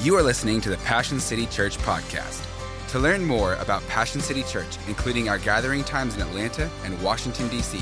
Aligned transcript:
You 0.00 0.14
are 0.14 0.22
listening 0.22 0.60
to 0.60 0.70
the 0.70 0.76
Passion 0.78 1.18
City 1.18 1.44
Church 1.46 1.76
podcast. 1.78 2.46
To 2.90 3.00
learn 3.00 3.24
more 3.24 3.54
about 3.54 3.84
Passion 3.88 4.20
City 4.20 4.44
Church, 4.44 4.78
including 4.86 5.28
our 5.28 5.38
gathering 5.38 5.82
times 5.82 6.14
in 6.14 6.20
Atlanta 6.20 6.70
and 6.84 7.02
Washington, 7.02 7.48
D.C., 7.48 7.78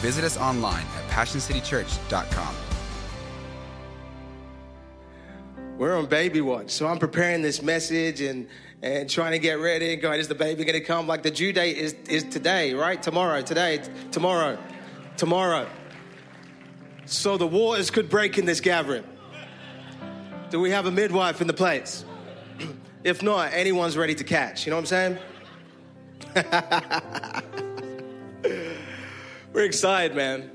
visit 0.00 0.24
us 0.24 0.36
online 0.36 0.84
at 0.96 1.08
PassionCityChurch.com. 1.10 2.54
We're 5.78 5.96
on 5.96 6.06
baby 6.06 6.40
watch, 6.40 6.70
so 6.70 6.88
I'm 6.88 6.98
preparing 6.98 7.40
this 7.40 7.62
message 7.62 8.20
and 8.20 8.48
and 8.82 9.08
trying 9.08 9.32
to 9.32 9.38
get 9.38 9.60
ready 9.60 9.92
and 9.92 10.02
going, 10.02 10.18
is 10.18 10.26
the 10.26 10.34
baby 10.34 10.64
going 10.64 10.76
to 10.76 10.84
come? 10.84 11.06
Like 11.06 11.22
the 11.22 11.30
due 11.30 11.52
date 11.52 11.76
is, 11.76 11.92
is 12.08 12.24
today, 12.24 12.74
right? 12.74 13.00
Tomorrow, 13.00 13.42
today, 13.42 13.80
tomorrow, 14.10 14.58
tomorrow. 15.16 15.68
So 17.04 17.36
the 17.36 17.46
waters 17.46 17.90
could 17.92 18.10
break 18.10 18.38
in 18.38 18.44
this 18.46 18.60
gathering. 18.60 19.04
Do 20.50 20.58
we 20.58 20.70
have 20.70 20.86
a 20.86 20.90
midwife 20.90 21.40
in 21.40 21.46
the 21.46 21.54
place? 21.54 22.04
If 23.02 23.22
not, 23.22 23.54
anyone's 23.54 23.96
ready 23.96 24.14
to 24.16 24.24
catch. 24.24 24.66
You 24.66 24.70
know 24.70 24.76
what 24.76 24.92
I'm 24.92 25.18
saying? 26.34 26.42
We're 29.54 29.64
excited, 29.64 30.14
man. 30.14 30.50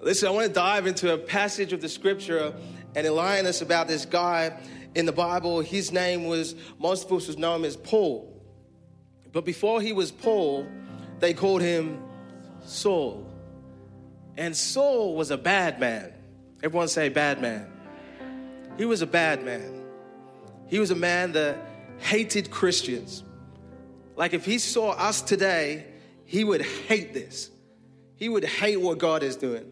Listen, 0.00 0.26
I 0.26 0.32
want 0.32 0.48
to 0.48 0.52
dive 0.52 0.88
into 0.88 1.14
a 1.14 1.18
passage 1.18 1.72
of 1.72 1.80
the 1.80 1.88
scripture 1.88 2.52
and 2.96 3.06
enlighten 3.06 3.46
us 3.46 3.62
about 3.62 3.86
this 3.86 4.04
guy 4.04 4.58
in 4.96 5.06
the 5.06 5.12
Bible. 5.12 5.60
His 5.60 5.92
name 5.92 6.24
was, 6.24 6.56
most 6.80 7.08
of 7.08 7.12
us 7.12 7.36
know 7.36 7.54
him 7.54 7.64
as 7.64 7.76
Paul. 7.76 8.28
But 9.30 9.44
before 9.44 9.80
he 9.80 9.92
was 9.92 10.10
Paul, 10.10 10.66
they 11.20 11.34
called 11.34 11.62
him 11.62 12.02
Saul. 12.64 13.24
And 14.36 14.56
Saul 14.56 15.14
was 15.14 15.30
a 15.30 15.38
bad 15.38 15.78
man. 15.78 16.12
Everyone 16.64 16.88
say, 16.88 17.10
bad 17.10 17.40
man. 17.40 17.71
He 18.78 18.84
was 18.84 19.02
a 19.02 19.06
bad 19.06 19.44
man. 19.44 19.84
He 20.66 20.78
was 20.78 20.90
a 20.90 20.96
man 20.96 21.32
that 21.32 21.58
hated 21.98 22.50
Christians. 22.50 23.22
Like 24.16 24.32
if 24.32 24.44
he 24.44 24.58
saw 24.58 24.92
us 24.92 25.20
today, 25.20 25.86
he 26.24 26.44
would 26.44 26.62
hate 26.62 27.12
this. 27.12 27.50
He 28.16 28.28
would 28.28 28.44
hate 28.44 28.80
what 28.80 28.98
God 28.98 29.22
is 29.22 29.36
doing. 29.36 29.70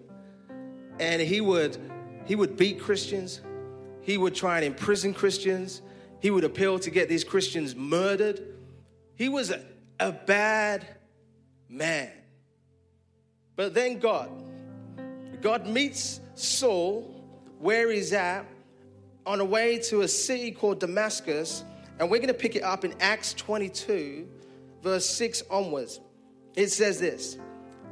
And 0.98 1.22
he 1.22 1.40
would 1.40 1.78
he 2.26 2.36
would 2.36 2.56
beat 2.56 2.80
Christians. 2.80 3.40
He 4.02 4.18
would 4.18 4.34
try 4.34 4.56
and 4.56 4.64
imprison 4.64 5.14
Christians. 5.14 5.82
He 6.20 6.30
would 6.30 6.44
appeal 6.44 6.78
to 6.80 6.90
get 6.90 7.08
these 7.08 7.24
Christians 7.24 7.74
murdered. 7.74 8.40
He 9.14 9.28
was 9.28 9.50
a, 9.50 9.62
a 9.98 10.12
bad 10.12 10.86
man. 11.68 12.10
But 13.56 13.74
then 13.74 13.98
God, 13.98 14.30
God 15.40 15.66
meets 15.66 16.20
Saul 16.34 17.24
where 17.58 17.90
he's 17.90 18.12
at 18.12 18.46
on 19.26 19.40
a 19.40 19.44
way 19.44 19.78
to 19.78 20.02
a 20.02 20.08
city 20.08 20.50
called 20.50 20.80
Damascus, 20.80 21.64
and 21.98 22.10
we're 22.10 22.18
going 22.18 22.28
to 22.28 22.34
pick 22.34 22.56
it 22.56 22.62
up 22.62 22.84
in 22.84 22.94
Acts 23.00 23.34
22, 23.34 24.26
verse 24.82 25.08
6 25.08 25.42
onwards. 25.50 26.00
It 26.54 26.68
says 26.68 26.98
this 26.98 27.36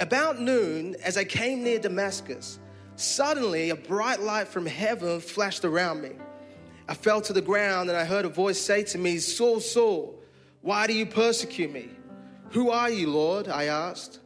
About 0.01 0.41
noon, 0.41 0.97
as 1.05 1.17
I 1.17 1.25
came 1.25 1.63
near 1.63 1.79
Damascus, 1.79 2.59
suddenly 2.97 3.71
a 3.71 3.77
bright 3.77 4.21
light 4.21 4.49
from 4.49 4.67
heaven 4.67 5.21
flashed 5.21 5.65
around 5.65 6.03
me. 6.03 6.13
I 6.89 6.95
fell 6.95 7.21
to 7.23 7.33
the 7.33 7.43
ground, 7.43 7.91
and 7.91 7.99
I 7.99 8.05
heard 8.05 8.25
a 8.25 8.31
voice 8.31 8.59
say 8.61 8.83
to 8.85 8.99
me, 8.99 9.19
Saul, 9.19 9.61
Saul, 9.61 10.19
why 10.63 10.87
do 10.87 10.95
you 10.95 11.05
persecute 11.05 11.71
me? 11.71 11.91
Who 12.51 12.71
are 12.71 12.89
you, 12.89 13.11
Lord? 13.11 13.47
I 13.47 13.65
asked. 13.65 14.21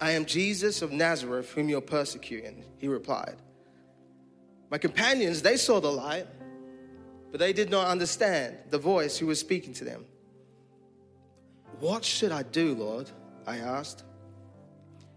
I 0.00 0.12
am 0.12 0.24
Jesus 0.24 0.80
of 0.80 0.92
Nazareth, 0.92 1.50
whom 1.50 1.68
you're 1.68 1.80
persecuting, 1.80 2.64
he 2.78 2.86
replied. 2.86 3.36
My 4.70 4.78
companions, 4.78 5.42
they 5.42 5.56
saw 5.56 5.80
the 5.80 5.90
light, 5.90 6.26
but 7.30 7.40
they 7.40 7.52
did 7.52 7.70
not 7.70 7.86
understand 7.86 8.56
the 8.70 8.78
voice 8.78 9.16
who 9.18 9.26
was 9.26 9.40
speaking 9.40 9.72
to 9.74 9.84
them. 9.84 10.04
What 11.80 12.04
should 12.04 12.32
I 12.32 12.42
do, 12.42 12.74
Lord? 12.74 13.10
I 13.46 13.58
asked. 13.58 14.04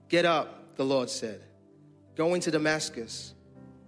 Get 0.09 0.26
up, 0.26 0.76
the 0.76 0.86
Lord 0.86 1.09
said. 1.09 1.44
Go 2.16 2.34
into 2.34 2.52
Damascus. 2.52 3.34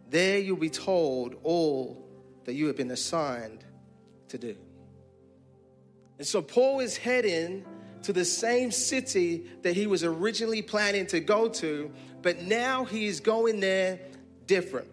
There 0.09 0.37
you'll 0.39 0.57
be 0.57 0.69
told 0.69 1.35
all 1.43 2.07
that 2.45 2.53
you 2.53 2.67
have 2.67 2.77
been 2.77 2.91
assigned 2.91 3.63
to 4.29 4.37
do. 4.37 4.55
And 6.17 6.27
so 6.27 6.41
Paul 6.41 6.79
is 6.79 6.97
heading 6.97 7.65
to 8.03 8.13
the 8.13 8.25
same 8.25 8.71
city 8.71 9.45
that 9.61 9.75
he 9.75 9.87
was 9.87 10.03
originally 10.03 10.61
planning 10.61 11.05
to 11.07 11.19
go 11.19 11.47
to, 11.47 11.91
but 12.21 12.41
now 12.41 12.85
he 12.85 13.05
is 13.05 13.19
going 13.19 13.59
there 13.59 13.99
different. 14.45 14.89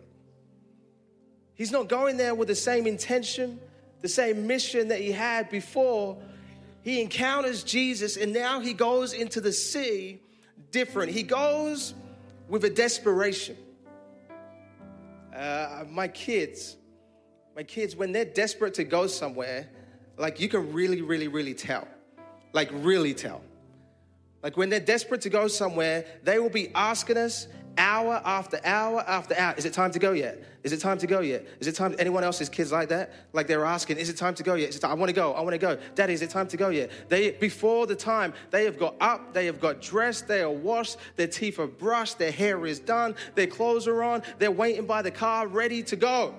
He's 1.60 1.72
not 1.72 1.90
going 1.90 2.16
there 2.16 2.34
with 2.34 2.48
the 2.48 2.54
same 2.54 2.86
intention, 2.86 3.60
the 4.00 4.08
same 4.08 4.46
mission 4.46 4.88
that 4.88 4.98
he 4.98 5.12
had 5.12 5.50
before. 5.50 6.16
He 6.80 7.02
encounters 7.02 7.62
Jesus 7.62 8.16
and 8.16 8.32
now 8.32 8.60
he 8.60 8.72
goes 8.72 9.12
into 9.12 9.42
the 9.42 9.52
sea 9.52 10.22
different. 10.70 11.12
He 11.12 11.22
goes 11.22 11.92
with 12.48 12.64
a 12.64 12.70
desperation. 12.70 13.58
Uh, 15.36 15.84
my 15.90 16.08
kids, 16.08 16.78
my 17.54 17.62
kids, 17.62 17.94
when 17.94 18.12
they're 18.12 18.24
desperate 18.24 18.72
to 18.72 18.84
go 18.84 19.06
somewhere, 19.06 19.68
like 20.16 20.40
you 20.40 20.48
can 20.48 20.72
really, 20.72 21.02
really, 21.02 21.28
really 21.28 21.52
tell. 21.52 21.86
Like, 22.54 22.70
really 22.72 23.12
tell. 23.12 23.42
Like, 24.42 24.56
when 24.56 24.70
they're 24.70 24.80
desperate 24.80 25.20
to 25.20 25.28
go 25.28 25.46
somewhere, 25.46 26.06
they 26.24 26.38
will 26.38 26.48
be 26.48 26.74
asking 26.74 27.18
us 27.18 27.48
hour 27.80 28.20
after 28.24 28.60
hour 28.62 29.00
after 29.06 29.34
hour. 29.34 29.54
Is 29.56 29.64
it 29.64 29.72
time 29.72 29.90
to 29.92 29.98
go 29.98 30.12
yet? 30.12 30.38
Is 30.62 30.72
it 30.72 30.80
time 30.80 30.98
to 30.98 31.06
go 31.06 31.20
yet? 31.20 31.46
Is 31.60 31.66
it 31.66 31.74
time? 31.74 31.96
Anyone 31.98 32.22
else's 32.22 32.50
kids 32.50 32.70
like 32.70 32.90
that? 32.90 33.12
Like 33.32 33.46
they're 33.46 33.64
asking, 33.64 33.96
is 33.96 34.10
it 34.10 34.18
time 34.18 34.34
to 34.34 34.42
go 34.42 34.54
yet? 34.54 34.72
Time? 34.72 34.90
I 34.90 34.94
want 34.94 35.08
to 35.08 35.14
go. 35.14 35.32
I 35.32 35.40
want 35.40 35.54
to 35.54 35.58
go. 35.58 35.78
Daddy, 35.94 36.12
is 36.12 36.20
it 36.20 36.28
time 36.28 36.46
to 36.48 36.56
go 36.58 36.68
yet? 36.68 36.90
They 37.08 37.30
before 37.30 37.86
the 37.86 37.96
time 37.96 38.34
they 38.50 38.64
have 38.66 38.78
got 38.78 38.94
up, 39.00 39.32
they 39.32 39.46
have 39.46 39.60
got 39.60 39.80
dressed, 39.80 40.28
they 40.28 40.42
are 40.42 40.50
washed, 40.50 40.98
their 41.16 41.26
teeth 41.26 41.58
are 41.58 41.66
brushed, 41.66 42.18
their 42.18 42.30
hair 42.30 42.66
is 42.66 42.78
done, 42.78 43.14
their 43.34 43.46
clothes 43.46 43.88
are 43.88 44.02
on, 44.02 44.22
they're 44.38 44.50
waiting 44.50 44.84
by 44.84 45.00
the 45.00 45.10
car, 45.10 45.46
ready 45.46 45.82
to 45.84 45.96
go. 45.96 46.34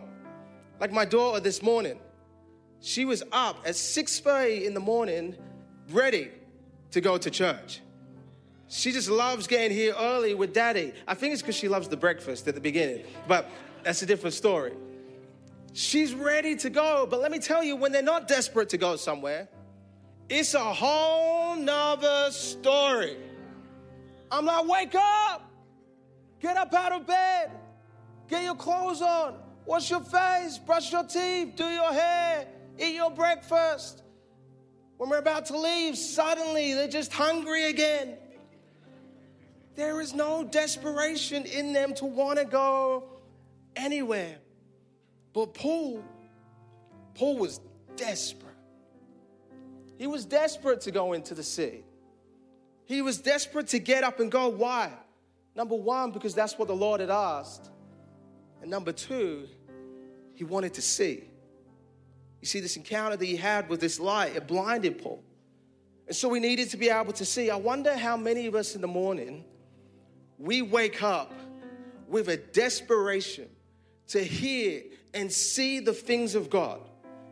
Like 0.79 0.91
my 0.91 1.05
daughter 1.05 1.39
this 1.39 1.63
morning, 1.63 1.99
she 2.79 3.03
was 3.05 3.23
up 3.31 3.57
at 3.65 3.73
6:30 3.73 4.65
in 4.65 4.75
the 4.75 4.79
morning, 4.79 5.35
ready 5.89 6.29
to 6.91 7.01
go 7.01 7.17
to 7.17 7.29
church. 7.31 7.81
She 8.71 8.93
just 8.93 9.09
loves 9.09 9.47
getting 9.47 9.75
here 9.75 9.93
early 9.99 10.33
with 10.33 10.53
daddy. 10.53 10.93
I 11.05 11.13
think 11.13 11.33
it's 11.33 11.41
because 11.41 11.57
she 11.57 11.67
loves 11.67 11.89
the 11.89 11.97
breakfast 11.97 12.47
at 12.47 12.55
the 12.55 12.61
beginning, 12.61 13.03
but 13.27 13.49
that's 13.83 14.01
a 14.01 14.05
different 14.05 14.33
story. 14.33 14.71
She's 15.73 16.13
ready 16.13 16.55
to 16.55 16.69
go, 16.69 17.05
but 17.05 17.19
let 17.19 17.33
me 17.33 17.39
tell 17.39 17.61
you, 17.61 17.75
when 17.75 17.91
they're 17.91 18.01
not 18.01 18.29
desperate 18.29 18.69
to 18.69 18.77
go 18.77 18.95
somewhere, 18.95 19.49
it's 20.29 20.53
a 20.53 20.59
whole 20.63 21.57
nother 21.57 22.31
story. 22.31 23.17
I'm 24.31 24.45
like, 24.45 24.65
wake 24.65 24.95
up, 24.95 25.51
get 26.39 26.55
up 26.55 26.73
out 26.73 26.93
of 26.93 27.05
bed, 27.05 27.51
get 28.29 28.41
your 28.45 28.55
clothes 28.55 29.01
on, 29.01 29.35
wash 29.65 29.89
your 29.89 29.99
face, 29.99 30.57
brush 30.59 30.93
your 30.93 31.03
teeth, 31.03 31.57
do 31.57 31.65
your 31.65 31.91
hair, 31.91 32.47
eat 32.79 32.95
your 32.95 33.11
breakfast. 33.11 34.01
When 34.95 35.09
we're 35.09 35.17
about 35.17 35.47
to 35.47 35.57
leave, 35.57 35.97
suddenly 35.97 36.73
they're 36.73 36.87
just 36.87 37.11
hungry 37.11 37.65
again. 37.65 38.15
There 39.81 39.99
is 39.99 40.13
no 40.13 40.43
desperation 40.43 41.43
in 41.47 41.73
them 41.73 41.95
to 41.95 42.05
want 42.05 42.37
to 42.37 42.45
go 42.45 43.05
anywhere. 43.75 44.37
But 45.33 45.55
Paul, 45.55 46.03
Paul 47.15 47.39
was 47.39 47.59
desperate. 47.95 48.53
He 49.97 50.05
was 50.05 50.23
desperate 50.23 50.81
to 50.81 50.91
go 50.91 51.13
into 51.13 51.33
the 51.33 51.41
city. 51.41 51.83
He 52.85 53.01
was 53.01 53.17
desperate 53.21 53.69
to 53.69 53.79
get 53.79 54.03
up 54.03 54.19
and 54.19 54.31
go. 54.31 54.49
Why? 54.49 54.91
Number 55.55 55.73
one, 55.73 56.11
because 56.11 56.35
that's 56.35 56.59
what 56.59 56.67
the 56.67 56.75
Lord 56.75 57.01
had 57.01 57.09
asked. 57.09 57.71
And 58.61 58.69
number 58.69 58.91
two, 58.91 59.47
he 60.35 60.43
wanted 60.43 60.75
to 60.75 60.83
see. 60.83 61.23
You 62.39 62.45
see, 62.45 62.59
this 62.59 62.77
encounter 62.77 63.17
that 63.17 63.25
he 63.25 63.35
had 63.35 63.67
with 63.67 63.81
this 63.81 63.99
light, 63.99 64.35
it 64.35 64.47
blinded 64.47 65.01
Paul. 65.01 65.23
And 66.05 66.15
so 66.15 66.29
we 66.29 66.39
needed 66.39 66.69
to 66.69 66.77
be 66.77 66.89
able 66.89 67.13
to 67.13 67.25
see. 67.25 67.49
I 67.49 67.55
wonder 67.55 67.97
how 67.97 68.15
many 68.15 68.45
of 68.45 68.53
us 68.53 68.75
in 68.75 68.81
the 68.81 68.87
morning 68.87 69.43
we 70.41 70.63
wake 70.63 71.03
up 71.03 71.31
with 72.07 72.27
a 72.27 72.37
desperation 72.37 73.47
to 74.07 74.23
hear 74.23 74.81
and 75.13 75.31
see 75.31 75.79
the 75.79 75.93
things 75.93 76.35
of 76.35 76.49
God. 76.49 76.81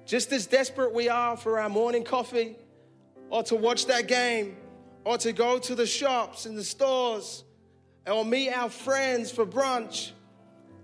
Just 0.05 0.31
as 0.31 0.45
desperate 0.45 0.93
we 0.93 1.09
are 1.09 1.35
for 1.35 1.59
our 1.59 1.69
morning 1.69 2.03
coffee, 2.03 2.55
or 3.29 3.43
to 3.43 3.55
watch 3.55 3.87
that 3.87 4.07
game, 4.07 4.57
or 5.05 5.17
to 5.17 5.33
go 5.33 5.57
to 5.59 5.75
the 5.75 5.85
shops 5.85 6.45
and 6.45 6.57
the 6.57 6.63
stores, 6.63 7.43
or 8.07 8.23
meet 8.23 8.51
our 8.51 8.69
friends 8.69 9.31
for 9.31 9.45
brunch. 9.45 10.11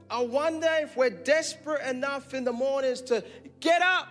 I 0.09 0.23
wonder 0.23 0.69
if 0.81 0.95
we're 0.97 1.09
desperate 1.09 1.87
enough 1.87 2.33
in 2.33 2.43
the 2.43 2.53
mornings 2.53 3.01
to 3.01 3.23
get 3.59 3.81
up 3.81 4.09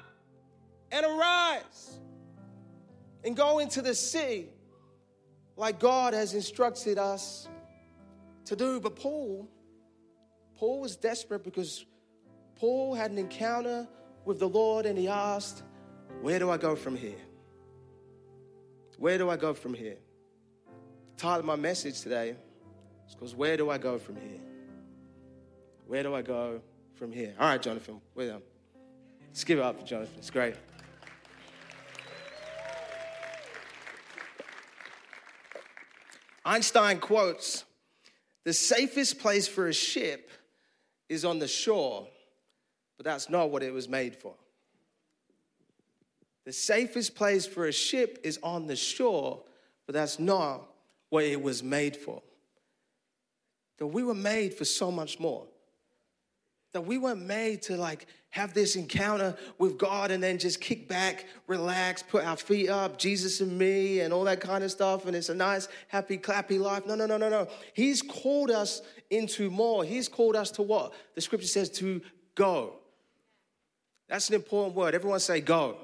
and 0.91 1.05
arise 1.05 1.99
and 3.25 3.37
go 3.37 3.59
into 3.59 3.83
the 3.83 3.95
city 3.95 4.49
like 5.57 5.79
God 5.79 6.15
has 6.15 6.35
instructed 6.35 6.99
us 6.99 7.49
to 8.47 8.57
do. 8.57 8.81
But 8.81 8.97
Paul, 8.97 9.49
Paul 10.57 10.81
was 10.81 10.97
desperate 10.97 11.45
because 11.45 11.85
Paul 12.57 12.95
had 12.95 13.11
an 13.11 13.19
encounter 13.19 13.89
with 14.25 14.39
the 14.39 14.49
Lord 14.49 14.87
and 14.87 14.99
he 14.99 15.09
asked, 15.09 15.63
Where 16.23 16.39
do 16.39 16.51
I 16.51 16.57
go 16.57 16.77
from 16.77 16.97
here? 16.97 17.19
Where 18.99 19.19
do 19.19 19.29
I 19.29 19.37
go 19.37 19.55
from 19.55 19.75
here? 19.75 19.97
The 21.17 21.23
title 21.23 21.41
of 21.41 21.45
my 21.45 21.57
message 21.57 22.01
today 22.01 22.37
is 23.09 23.15
because 23.15 23.35
Where 23.35 23.57
do 23.57 23.71
I 23.71 23.79
go 23.79 23.99
from 23.99 24.17
here? 24.17 24.41
Where 25.87 26.03
do 26.03 26.15
I 26.15 26.23
go 26.23 26.63
from 26.95 27.13
here? 27.13 27.35
All 27.39 27.49
right, 27.49 27.61
Jonathan, 27.61 28.01
where 28.15 28.33
am 28.33 28.43
Let's 29.29 29.43
give 29.43 29.59
it 29.59 29.63
up 29.63 29.81
for 29.81 29.85
Jonathan. 29.85 30.15
It's 30.19 30.31
great. 30.31 30.55
Einstein 36.45 37.01
quotes 37.01 37.65
The 38.45 38.53
safest 38.53 39.19
place 39.19 39.49
for 39.49 39.69
a 39.69 39.73
ship 39.73 40.31
is 41.09 41.25
on 41.25 41.39
the 41.39 41.49
shore, 41.49 42.07
but 42.97 43.05
that's 43.05 43.29
not 43.29 43.51
what 43.51 43.63
it 43.63 43.73
was 43.73 43.89
made 43.89 44.15
for. 44.15 44.35
The 46.45 46.53
safest 46.53 47.15
place 47.15 47.47
for 47.47 47.67
a 47.67 47.73
ship 47.73 48.21
is 48.23 48.39
on 48.43 48.67
the 48.67 48.77
shore, 48.77 49.43
but 49.87 49.95
that's 49.95 50.19
not 50.19 50.63
what 51.09 51.25
it 51.25 51.41
was 51.41 51.63
made 51.63 51.97
for. 51.97 52.23
That 53.79 53.87
we 53.87 54.03
were 54.03 54.15
made 54.15 54.55
for 54.55 54.65
so 54.65 54.91
much 54.91 55.19
more. 55.19 55.47
That 56.75 56.83
we 56.83 56.99
weren't 56.99 57.23
made 57.23 57.63
to 57.63 57.77
like 57.77 58.07
have 58.31 58.53
this 58.53 58.75
encounter 58.75 59.37
with 59.59 59.79
God 59.79 60.11
and 60.11 60.23
then 60.23 60.39
just 60.39 60.61
kick 60.61 60.89
back, 60.89 61.25
relax, 61.47 62.03
put 62.03 62.25
our 62.25 62.37
feet 62.37 62.69
up, 62.69 62.99
Jesus 62.99 63.41
and 63.41 63.57
me, 63.57 64.01
and 64.01 64.13
all 64.13 64.25
that 64.25 64.41
kind 64.41 64.63
of 64.65 64.71
stuff. 64.71 65.07
And 65.07 65.15
it's 65.17 65.29
a 65.29 65.35
nice, 65.35 65.69
happy, 65.89 66.19
clappy 66.19 66.59
life. 66.59 66.85
No, 66.85 66.97
no, 66.97 67.07
no, 67.07 67.17
no, 67.17 67.29
no. 67.29 67.49
He's 67.73 68.03
called 68.03 68.51
us 68.51 68.83
into 69.09 69.51
more. 69.51 69.85
He's 69.85 70.09
called 70.09 70.35
us 70.37 70.51
to 70.53 70.63
what? 70.63 70.93
The 71.15 71.21
scripture 71.21 71.47
says 71.47 71.71
to 71.71 72.03
go. 72.35 72.75
That's 74.09 74.29
an 74.29 74.35
important 74.35 74.75
word. 74.75 74.95
Everyone 74.95 75.21
say 75.21 75.41
go. 75.41 75.79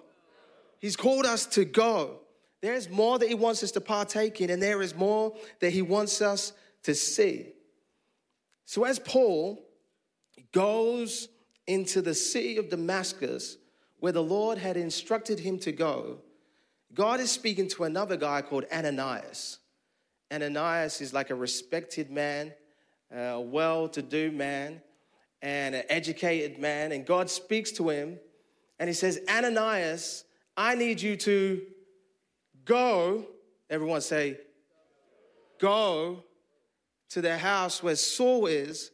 He's 0.80 0.96
called 0.96 1.26
us 1.26 1.46
to 1.46 1.64
go. 1.64 2.18
There's 2.62 2.90
more 2.90 3.18
that 3.18 3.28
He 3.28 3.34
wants 3.34 3.62
us 3.62 3.70
to 3.72 3.80
partake 3.80 4.40
in, 4.40 4.50
and 4.50 4.62
there 4.62 4.82
is 4.82 4.94
more 4.94 5.34
that 5.60 5.72
He 5.72 5.82
wants 5.82 6.20
us 6.20 6.52
to 6.82 6.94
see. 6.94 7.52
So, 8.64 8.84
as 8.84 8.98
Paul 8.98 9.62
goes 10.52 11.28
into 11.66 12.02
the 12.02 12.14
city 12.14 12.56
of 12.56 12.68
Damascus, 12.68 13.56
where 13.98 14.12
the 14.12 14.22
Lord 14.22 14.58
had 14.58 14.76
instructed 14.76 15.38
him 15.38 15.58
to 15.60 15.72
go, 15.72 16.18
God 16.94 17.20
is 17.20 17.30
speaking 17.30 17.68
to 17.68 17.84
another 17.84 18.16
guy 18.16 18.42
called 18.42 18.64
Ananias. 18.72 19.58
Ananias 20.32 21.00
is 21.00 21.12
like 21.12 21.30
a 21.30 21.34
respected 21.34 22.10
man, 22.10 22.52
a 23.14 23.40
well 23.40 23.88
to 23.90 24.02
do 24.02 24.32
man, 24.32 24.80
and 25.42 25.74
an 25.74 25.84
educated 25.88 26.58
man. 26.58 26.92
And 26.92 27.06
God 27.06 27.30
speaks 27.30 27.70
to 27.72 27.88
him 27.88 28.18
and 28.78 28.88
he 28.88 28.94
says, 28.94 29.20
Ananias, 29.28 30.24
I 30.56 30.74
need 30.74 31.00
you 31.00 31.16
to 31.16 31.62
go. 32.64 33.26
Everyone 33.68 34.00
say, 34.00 34.38
go 35.60 36.24
to 37.10 37.20
the 37.20 37.36
house 37.38 37.82
where 37.82 37.96
Saul 37.96 38.46
is 38.46 38.90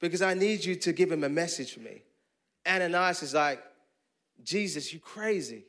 because 0.00 0.22
I 0.22 0.34
need 0.34 0.64
you 0.64 0.74
to 0.76 0.92
give 0.92 1.12
him 1.12 1.24
a 1.24 1.28
message 1.28 1.74
for 1.74 1.80
me. 1.80 2.02
Ananias 2.66 3.22
is 3.22 3.34
like, 3.34 3.62
Jesus, 4.42 4.92
you 4.92 4.98
crazy. 4.98 5.64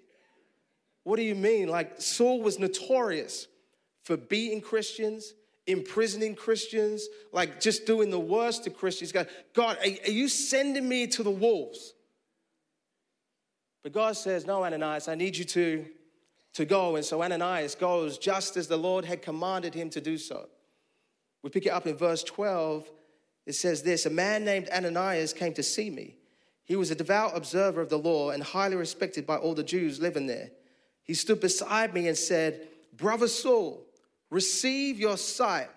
What 1.04 1.18
do 1.18 1.24
you 1.24 1.36
mean? 1.36 1.68
Like, 1.68 2.00
Saul 2.02 2.42
was 2.42 2.60
notorious 2.60 3.48
for 4.04 4.18
beating 4.18 4.62
Christians, 4.62 5.34
imprisoning 5.68 6.36
Christians, 6.36 7.08
like 7.32 7.60
just 7.60 7.86
doing 7.86 8.10
the 8.10 8.20
worst 8.20 8.64
to 8.64 8.70
Christians. 8.70 9.12
God, 9.12 9.28
God, 9.54 9.78
are, 9.78 10.08
are 10.08 10.12
you 10.12 10.28
sending 10.28 10.88
me 10.88 11.08
to 11.08 11.24
the 11.24 11.32
wolves? 11.32 11.94
But 13.84 13.94
God 13.94 14.16
says, 14.16 14.46
No, 14.46 14.64
Ananias, 14.64 15.08
I 15.08 15.16
need 15.16 15.36
you 15.36 15.46
to, 15.46 15.86
to 16.54 16.66
go. 16.66 16.96
And 16.96 17.06
so 17.06 17.22
Ananias 17.24 17.76
goes 17.76 18.18
just 18.18 18.58
as 18.58 18.68
the 18.68 18.78
Lord 18.78 19.06
had 19.06 19.22
commanded 19.22 19.74
him 19.74 19.90
to 19.92 20.02
do 20.02 20.18
so. 20.18 20.48
We 21.44 21.50
pick 21.50 21.66
it 21.66 21.70
up 21.70 21.88
in 21.88 21.98
verse 21.98 22.24
12. 22.24 22.90
It 23.46 23.54
says 23.54 23.84
this 23.84 24.06
A 24.06 24.10
man 24.10 24.46
named 24.46 24.70
Ananias 24.70 25.34
came 25.34 25.54
to 25.54 25.64
see 25.64 25.90
me. 25.90 26.16
He 26.64 26.76
was 26.76 26.92
a 26.92 26.96
devout 26.96 27.36
observer 27.36 27.82
of 27.82 27.90
the 27.90 28.00
law 28.00 28.30
and 28.30 28.42
highly 28.42 28.76
respected 28.76 29.26
by 29.26 29.38
all 29.38 29.54
the 29.54 29.64
Jews 29.64 30.00
living 30.00 30.28
there. 30.28 30.52
He 31.04 31.14
stood 31.14 31.42
beside 31.42 31.94
me 31.94 32.08
and 32.08 32.18
said, 32.18 32.68
Brother 32.96 33.28
Saul, 33.28 33.86
receive 34.30 35.00
your 35.00 35.18
sight. 35.18 35.70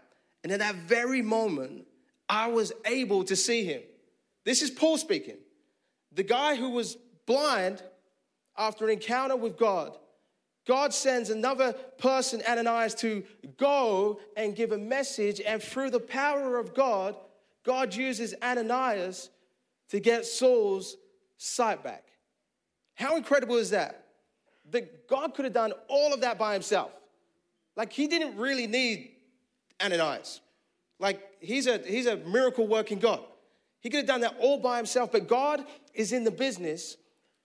And 0.43 0.53
in 0.53 0.61
that 0.61 0.77
very 0.77 1.23
moment, 1.23 1.87
I 2.29 2.49
was 2.49 2.73
able 2.85 3.25
to 3.25 3.35
see 3.35 3.65
him. 3.65 3.83
This 4.45 4.63
is 4.63 4.71
Paul 4.71 4.99
speaking. 4.99 5.39
The 6.13 6.23
guy 6.23 6.55
who 6.55 6.71
was 6.71 6.97
blind 7.27 7.83
after 8.57 8.85
an 8.85 8.93
encounter 8.93 9.37
with 9.37 9.57
God, 9.57 9.97
God 10.67 10.95
sends 10.95 11.31
another 11.31 11.73
person, 11.73 12.43
Ananias, 12.49 12.95
to 12.97 13.25
go 13.59 14.21
and 14.37 14.55
give 14.55 14.73
a 14.73 14.79
message. 14.79 15.41
And 15.41 15.63
through 15.63 15.91
the 15.91 16.01
power 16.01 16.59
of 16.59 16.75
God, 16.75 17.17
God 17.65 17.95
uses 17.95 18.35
Ananias 18.43 19.31
to 19.89 20.01
get 20.01 20.27
Saul's 20.27 20.97
sight 21.37 21.83
back. 21.83 22.05
How 22.95 23.17
incredible 23.17 23.57
is 23.57 23.71
that? 23.71 24.07
That 24.71 25.09
God 25.09 25.35
could 25.35 25.45
have 25.45 25.55
done 25.55 25.73
all 25.89 26.13
of 26.15 26.21
that 26.21 26.39
by 26.39 26.53
himself. 26.53 26.91
Like 27.77 27.93
he 27.93 28.07
didn't 28.07 28.37
really 28.37 28.67
need 28.67 29.11
Ananias. 29.83 30.41
Like 30.99 31.21
he's 31.41 31.67
a 31.67 31.79
he's 31.79 32.07
a 32.07 32.17
miracle 32.17 32.67
working 32.67 32.99
God. 32.99 33.21
He 33.81 33.91
could 33.91 33.99
have 33.99 34.07
done 34.07 34.21
that 34.23 34.37
all 34.39 34.59
by 34.59 34.79
himself, 34.79 35.13
but 35.13 35.29
God 35.29 35.65
is 35.93 36.13
in 36.13 36.25
the 36.25 36.31
business 36.31 36.97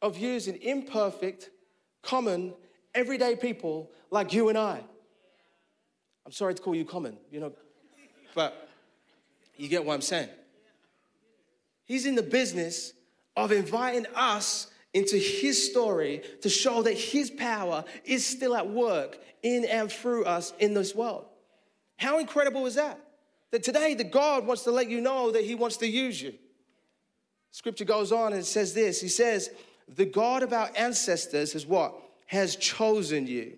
of 0.01 0.17
using 0.17 0.55
imperfect, 0.61 1.49
common, 2.01 2.53
everyday 2.95 3.35
people 3.35 3.91
like 4.09 4.31
you 4.31 4.47
and 4.47 4.57
I. 4.57 4.81
I'm 6.25 6.31
sorry 6.31 6.55
to 6.55 6.61
call 6.61 6.75
you 6.75 6.85
common, 6.85 7.17
you 7.31 7.41
know, 7.41 7.51
but 8.35 8.68
you 9.59 9.67
get 9.67 9.83
what 9.83 9.93
I'm 9.93 10.01
saying. 10.01 10.29
He's 11.85 12.05
in 12.05 12.15
the 12.15 12.23
business 12.23 12.93
of 13.35 13.51
inviting 13.51 14.05
us 14.15 14.67
into 14.93 15.17
his 15.17 15.69
story 15.69 16.21
to 16.41 16.49
show 16.49 16.81
that 16.83 16.93
his 16.93 17.29
power 17.29 17.83
is 18.05 18.25
still 18.25 18.55
at 18.55 18.69
work 18.69 19.19
in 19.43 19.65
and 19.65 19.91
through 19.91 20.25
us 20.25 20.53
in 20.59 20.73
this 20.73 20.95
world. 20.95 21.25
How 21.97 22.19
incredible 22.19 22.65
is 22.65 22.75
that? 22.75 22.99
That 23.51 23.63
today 23.63 23.95
the 23.95 24.03
God 24.03 24.45
wants 24.45 24.63
to 24.63 24.71
let 24.71 24.89
you 24.89 25.01
know 25.01 25.31
that 25.31 25.43
he 25.43 25.55
wants 25.55 25.77
to 25.77 25.87
use 25.87 26.21
you. 26.21 26.33
Scripture 27.51 27.85
goes 27.85 28.11
on 28.11 28.33
and 28.33 28.41
it 28.41 28.45
says 28.45 28.73
this. 28.73 29.01
He 29.01 29.07
says, 29.07 29.49
"The 29.87 30.05
God 30.05 30.43
of 30.43 30.53
our 30.53 30.71
ancestors 30.75 31.53
has 31.53 31.65
what? 31.65 31.95
Has 32.27 32.55
chosen 32.55 33.25
you." 33.25 33.57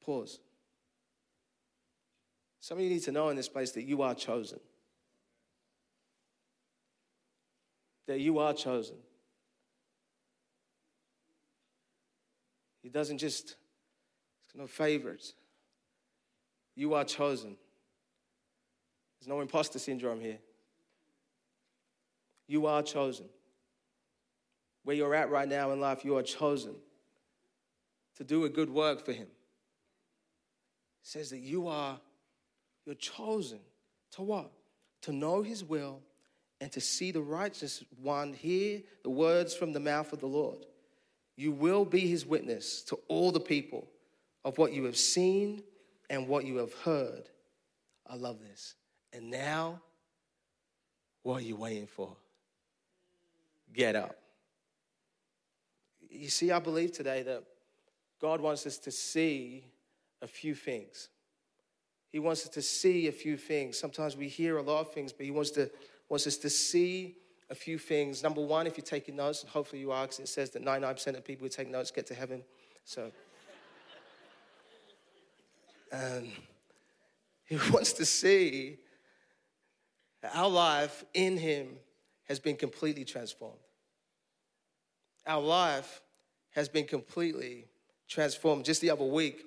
Pause. 0.00 0.38
Some 2.60 2.78
of 2.78 2.84
you 2.84 2.90
need 2.90 3.02
to 3.04 3.12
know 3.12 3.30
in 3.30 3.36
this 3.36 3.48
place 3.48 3.72
that 3.72 3.84
you 3.84 4.02
are 4.02 4.14
chosen. 4.14 4.60
that 8.10 8.18
you 8.18 8.40
are 8.40 8.52
chosen. 8.52 8.96
He 12.82 12.88
doesn't 12.88 13.18
just, 13.18 13.54
no 14.52 14.66
favors. 14.66 15.34
You 16.74 16.94
are 16.94 17.04
chosen. 17.04 17.56
There's 19.20 19.28
no 19.28 19.40
imposter 19.40 19.78
syndrome 19.78 20.18
here. 20.18 20.38
You 22.48 22.66
are 22.66 22.82
chosen. 22.82 23.26
Where 24.82 24.96
you're 24.96 25.14
at 25.14 25.30
right 25.30 25.48
now 25.48 25.70
in 25.70 25.80
life, 25.80 26.04
you 26.04 26.16
are 26.16 26.22
chosen 26.24 26.74
to 28.16 28.24
do 28.24 28.44
a 28.44 28.48
good 28.48 28.70
work 28.70 29.04
for 29.04 29.12
Him. 29.12 29.28
It 29.28 29.28
says 31.04 31.30
that 31.30 31.38
you 31.38 31.68
are, 31.68 32.00
you're 32.90 32.96
chosen 32.96 33.60
to 34.10 34.22
what? 34.22 34.50
To 35.02 35.12
know 35.12 35.42
His 35.42 35.62
will 35.62 36.00
and 36.60 36.72
to 36.72 36.80
see 36.80 37.12
the 37.12 37.22
righteous 37.22 37.84
one 38.02 38.32
hear 38.32 38.82
the 39.04 39.10
words 39.10 39.54
from 39.54 39.72
the 39.72 39.78
mouth 39.78 40.12
of 40.12 40.18
the 40.18 40.26
Lord. 40.26 40.66
You 41.36 41.52
will 41.52 41.84
be 41.84 42.00
his 42.00 42.26
witness 42.26 42.82
to 42.82 42.98
all 43.08 43.30
the 43.30 43.40
people 43.40 43.88
of 44.44 44.58
what 44.58 44.72
you 44.72 44.84
have 44.84 44.96
seen 44.96 45.62
and 46.10 46.26
what 46.26 46.44
you 46.44 46.56
have 46.56 46.74
heard. 46.74 47.30
I 48.06 48.16
love 48.16 48.40
this. 48.40 48.74
And 49.12 49.30
now, 49.30 49.80
what 51.22 51.40
are 51.40 51.44
you 51.44 51.56
waiting 51.56 51.86
for? 51.86 52.16
Get 53.72 53.94
up. 53.94 54.16
You 56.10 56.28
see, 56.28 56.50
I 56.50 56.58
believe 56.58 56.92
today 56.92 57.22
that 57.22 57.44
God 58.20 58.40
wants 58.40 58.66
us 58.66 58.78
to 58.78 58.90
see 58.90 59.64
a 60.20 60.26
few 60.26 60.54
things. 60.54 61.08
He 62.10 62.18
wants 62.18 62.42
us 62.42 62.48
to 62.50 62.62
see 62.62 63.06
a 63.06 63.12
few 63.12 63.36
things. 63.36 63.78
Sometimes 63.78 64.16
we 64.16 64.28
hear 64.28 64.58
a 64.58 64.62
lot 64.62 64.80
of 64.80 64.92
things, 64.92 65.12
but 65.12 65.24
He 65.24 65.30
wants 65.30 65.50
to 65.52 65.70
wants 66.08 66.26
us 66.26 66.36
to 66.38 66.50
see 66.50 67.16
a 67.50 67.54
few 67.54 67.78
things. 67.78 68.22
Number 68.22 68.40
one, 68.40 68.66
if 68.66 68.76
you're 68.76 68.84
taking 68.84 69.16
notes, 69.16 69.42
and 69.42 69.50
hopefully 69.50 69.80
you 69.80 69.92
are, 69.92 70.02
because 70.02 70.18
it 70.18 70.28
says 70.28 70.50
that 70.50 70.64
99% 70.64 71.16
of 71.16 71.24
people 71.24 71.44
who 71.44 71.48
take 71.48 71.70
notes 71.70 71.90
get 71.90 72.06
to 72.08 72.14
heaven. 72.14 72.42
So, 72.84 73.10
um, 75.92 76.28
he 77.44 77.56
wants 77.72 77.92
to 77.94 78.04
see 78.04 78.78
that 80.22 80.34
our 80.34 80.50
life 80.50 81.04
in 81.14 81.36
him 81.38 81.76
has 82.24 82.38
been 82.38 82.56
completely 82.56 83.04
transformed. 83.04 83.58
our 85.26 85.40
life 85.40 86.02
has 86.50 86.68
been 86.68 86.86
completely 86.86 87.66
transformed. 88.08 88.64
Just 88.64 88.80
the 88.80 88.90
other 88.90 89.04
week, 89.04 89.44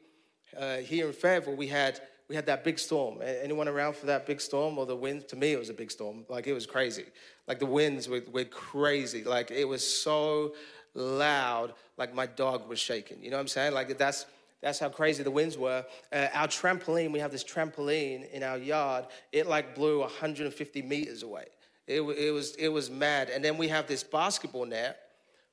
uh, 0.58 0.78
here 0.78 1.08
in 1.08 1.14
Fayetteville, 1.14 1.56
we 1.56 1.68
had 1.68 2.00
we 2.30 2.36
had 2.36 2.46
that 2.46 2.64
big 2.64 2.80
storm. 2.80 3.20
Anyone 3.22 3.68
around 3.68 3.96
for 3.96 4.06
that 4.08 4.26
big 4.26 4.40
storm 4.40 4.78
or 4.78 4.86
the 4.86 4.96
wind? 4.96 5.28
To 5.30 5.36
me, 5.36 5.52
it 5.52 5.60
was 5.60 5.70
a 5.70 5.74
big 5.74 5.92
storm. 5.92 6.26
Like 6.30 6.48
it 6.48 6.54
was 6.54 6.66
crazy. 6.66 7.06
Like 7.48 7.60
the 7.60 7.66
winds 7.66 8.08
were, 8.08 8.22
were 8.32 8.46
crazy. 8.46 9.24
Like 9.24 9.52
it 9.52 9.68
was 9.68 9.86
so 9.86 10.56
loud. 10.94 11.74
Like 11.98 12.16
my 12.16 12.26
dog 12.26 12.68
was 12.68 12.80
shaking. 12.80 13.22
You 13.22 13.30
know 13.30 13.38
what 13.38 13.42
I'm 13.42 13.48
saying? 13.48 13.74
Like 13.74 13.98
that's 13.98 14.26
that's 14.62 14.80
how 14.80 14.88
crazy 14.88 15.24
the 15.24 15.32
winds 15.32 15.58
were. 15.58 15.86
Uh, 16.12 16.28
our 16.34 16.48
trampoline, 16.48 17.12
we 17.12 17.20
have 17.20 17.32
this 17.32 17.44
trampoline 17.44 18.32
in 18.32 18.44
our 18.44 18.58
yard. 18.58 19.06
It 19.34 19.46
like 19.46 19.76
blew 19.76 20.00
150 20.00 20.82
meters 20.84 21.22
away. 21.22 21.48
It, 21.86 22.00
it 22.02 22.32
was 22.32 22.56
it 22.56 22.70
was 22.70 22.90
mad. 22.90 23.30
And 23.30 23.44
then 23.44 23.58
we 23.58 23.68
have 23.68 23.88
this 23.88 24.04
basketball 24.04 24.66
net, 24.66 24.98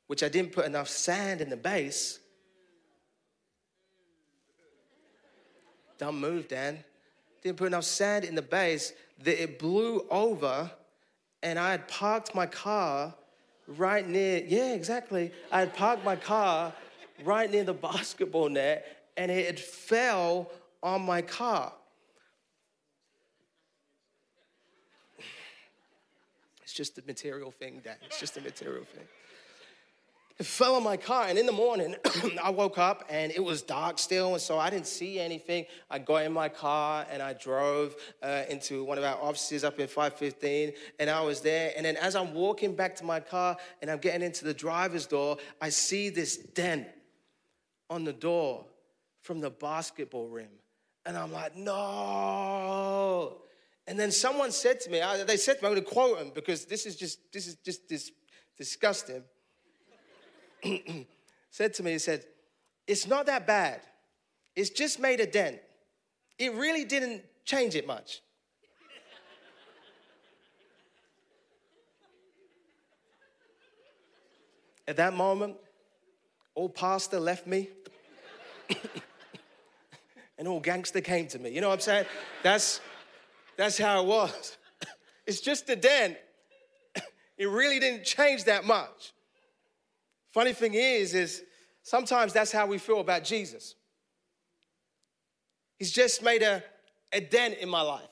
which 0.07 0.23
I 0.23 0.29
didn't 0.29 0.53
put 0.53 0.65
enough 0.65 0.89
sand 0.89 1.41
in 1.41 1.51
the 1.51 1.57
base 1.57 2.21
Don't 6.01 6.17
move, 6.17 6.49
Dan. 6.49 6.83
Didn't 7.43 7.59
put 7.59 7.67
enough 7.67 7.85
sand 7.85 8.25
in 8.25 8.35
the 8.35 8.43
base 8.43 8.95
that 9.23 9.41
it 9.41 9.59
blew 9.59 10.07
over, 10.11 10.71
and 11.43 11.59
I 11.59 11.73
had 11.73 11.87
parked 11.89 12.35
my 12.35 12.47
car 12.47 13.15
right 13.67 14.09
near, 14.09 14.43
yeah, 14.47 14.73
exactly. 14.73 15.31
I 15.53 15.61
had 15.61 15.75
parked 15.75 16.03
my 16.03 16.17
car 16.17 16.73
right 17.23 17.51
near 17.51 17.65
the 17.65 17.75
basketball 17.89 18.49
net, 18.49 19.11
and 19.19 19.31
it 19.31 19.61
fell 19.61 20.51
on 20.83 21.03
my 21.03 21.21
car. 21.23 21.73
It's 26.63 26.73
just 26.73 26.99
a 26.99 27.03
material 27.05 27.51
thing, 27.51 27.81
Dan. 27.85 27.97
It's 28.07 28.21
just 28.21 28.37
a 28.37 28.41
material 28.41 28.85
thing. 28.85 29.05
It 30.41 30.47
fell 30.47 30.75
on 30.75 30.83
my 30.83 30.97
car, 30.97 31.27
and 31.29 31.39
in 31.39 31.45
the 31.45 31.53
morning, 31.53 31.95
I 32.43 32.49
woke 32.49 32.79
up 32.79 33.05
and 33.11 33.31
it 33.31 33.45
was 33.45 33.61
dark 33.61 33.99
still, 33.99 34.33
and 34.33 34.41
so 34.41 34.59
I 34.59 34.71
didn't 34.71 34.87
see 34.87 35.21
anything. 35.21 35.67
I 35.91 35.99
got 35.99 36.25
in 36.25 36.33
my 36.33 36.49
car 36.49 37.05
and 37.11 37.21
I 37.21 37.35
drove 37.35 37.95
uh, 38.23 38.45
into 38.49 38.83
one 38.83 38.97
of 38.97 39.05
our 39.05 39.17
offices 39.17 39.65
up 39.65 39.79
in 39.79 39.87
515, 39.87 40.73
and 40.99 41.11
I 41.11 41.21
was 41.21 41.43
there. 41.43 41.75
And 41.77 41.85
then 41.85 41.99
as 41.99 42.17
I'm 42.17 42.33
walking 42.33 42.75
back 42.75 42.97
to 42.97 43.05
my 43.05 43.21
car 43.21 43.59
and 43.83 43.91
I'm 43.91 43.99
getting 43.99 44.23
into 44.23 44.47
the 44.47 44.55
driver's 44.55 45.05
door, 45.05 45.37
I 45.61 45.69
see 45.69 46.09
this 46.09 46.39
dent 46.39 46.89
on 47.91 48.05
the 48.05 48.15
door 48.15 48.65
from 49.21 49.41
the 49.41 49.51
basketball 49.51 50.29
rim. 50.29 50.49
And 51.05 51.19
I'm 51.19 51.35
like, 51.35 51.55
no. 51.55 53.43
And 53.87 54.01
then 54.01 54.11
someone 54.11 54.53
said 54.53 54.81
to 54.81 54.91
me, 54.91 55.03
they 55.27 55.37
said 55.37 55.59
to 55.59 55.63
me, 55.63 55.69
I'm 55.69 55.75
going 55.75 55.85
to 55.85 55.91
quote 55.91 56.19
them 56.19 56.33
because 56.35 56.65
this 56.65 56.87
is 56.87 56.97
just, 56.97 57.31
this 57.31 57.47
is 57.47 57.57
just 57.57 57.91
this 57.91 58.11
disgusting. 58.57 59.23
said 61.51 61.75
to 61.75 61.83
me, 61.83 61.93
he 61.93 61.99
said, 61.99 62.25
It's 62.87 63.07
not 63.07 63.27
that 63.27 63.47
bad. 63.47 63.81
It's 64.57 64.71
just 64.71 64.99
made 65.01 65.21
a 65.21 65.27
dent. 65.27 65.59
It 66.39 66.55
really 66.55 66.85
didn't 66.85 67.23
change 67.45 67.75
it 67.75 67.87
much. 67.87 68.23
At 74.89 74.97
that 74.97 75.15
moment, 75.15 75.57
old 76.57 76.75
pastor 76.75 77.21
left 77.21 77.47
me. 77.47 77.69
and 80.39 80.49
old 80.49 80.65
gangster 80.65 81.01
came 81.01 81.29
to 81.29 81.39
me. 81.39 81.51
You 81.51 81.61
know 81.61 81.69
what 81.69 81.75
I'm 81.75 81.81
saying? 81.81 82.07
That's 82.43 82.81
that's 83.57 83.79
how 83.79 84.03
it 84.03 84.07
was. 84.07 84.57
It's 85.27 85.41
just 85.41 85.69
a 85.71 85.77
dent. 85.77 86.17
It 87.39 87.49
really 87.49 87.79
didn't 87.79 88.05
change 88.05 88.45
that 88.45 88.65
much. 88.65 89.13
Funny 90.33 90.53
thing 90.53 90.75
is, 90.75 91.15
is 91.15 91.43
sometimes 91.83 92.33
that's 92.33 92.53
how 92.53 92.67
we 92.67 92.79
feel 92.79 93.01
about 93.01 93.25
Jesus. 93.25 93.75
He's 95.79 95.91
just 95.91 96.23
made 96.23 96.43
a, 96.43 96.63
a 97.13 97.21
dent 97.21 97.59
in 97.59 97.69
my 97.69 97.83
life. 97.83 98.03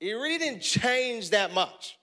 He 0.00 0.12
really 0.12 0.38
didn't 0.38 0.62
change 0.62 1.30
that 1.30 1.52
much. 1.52 1.98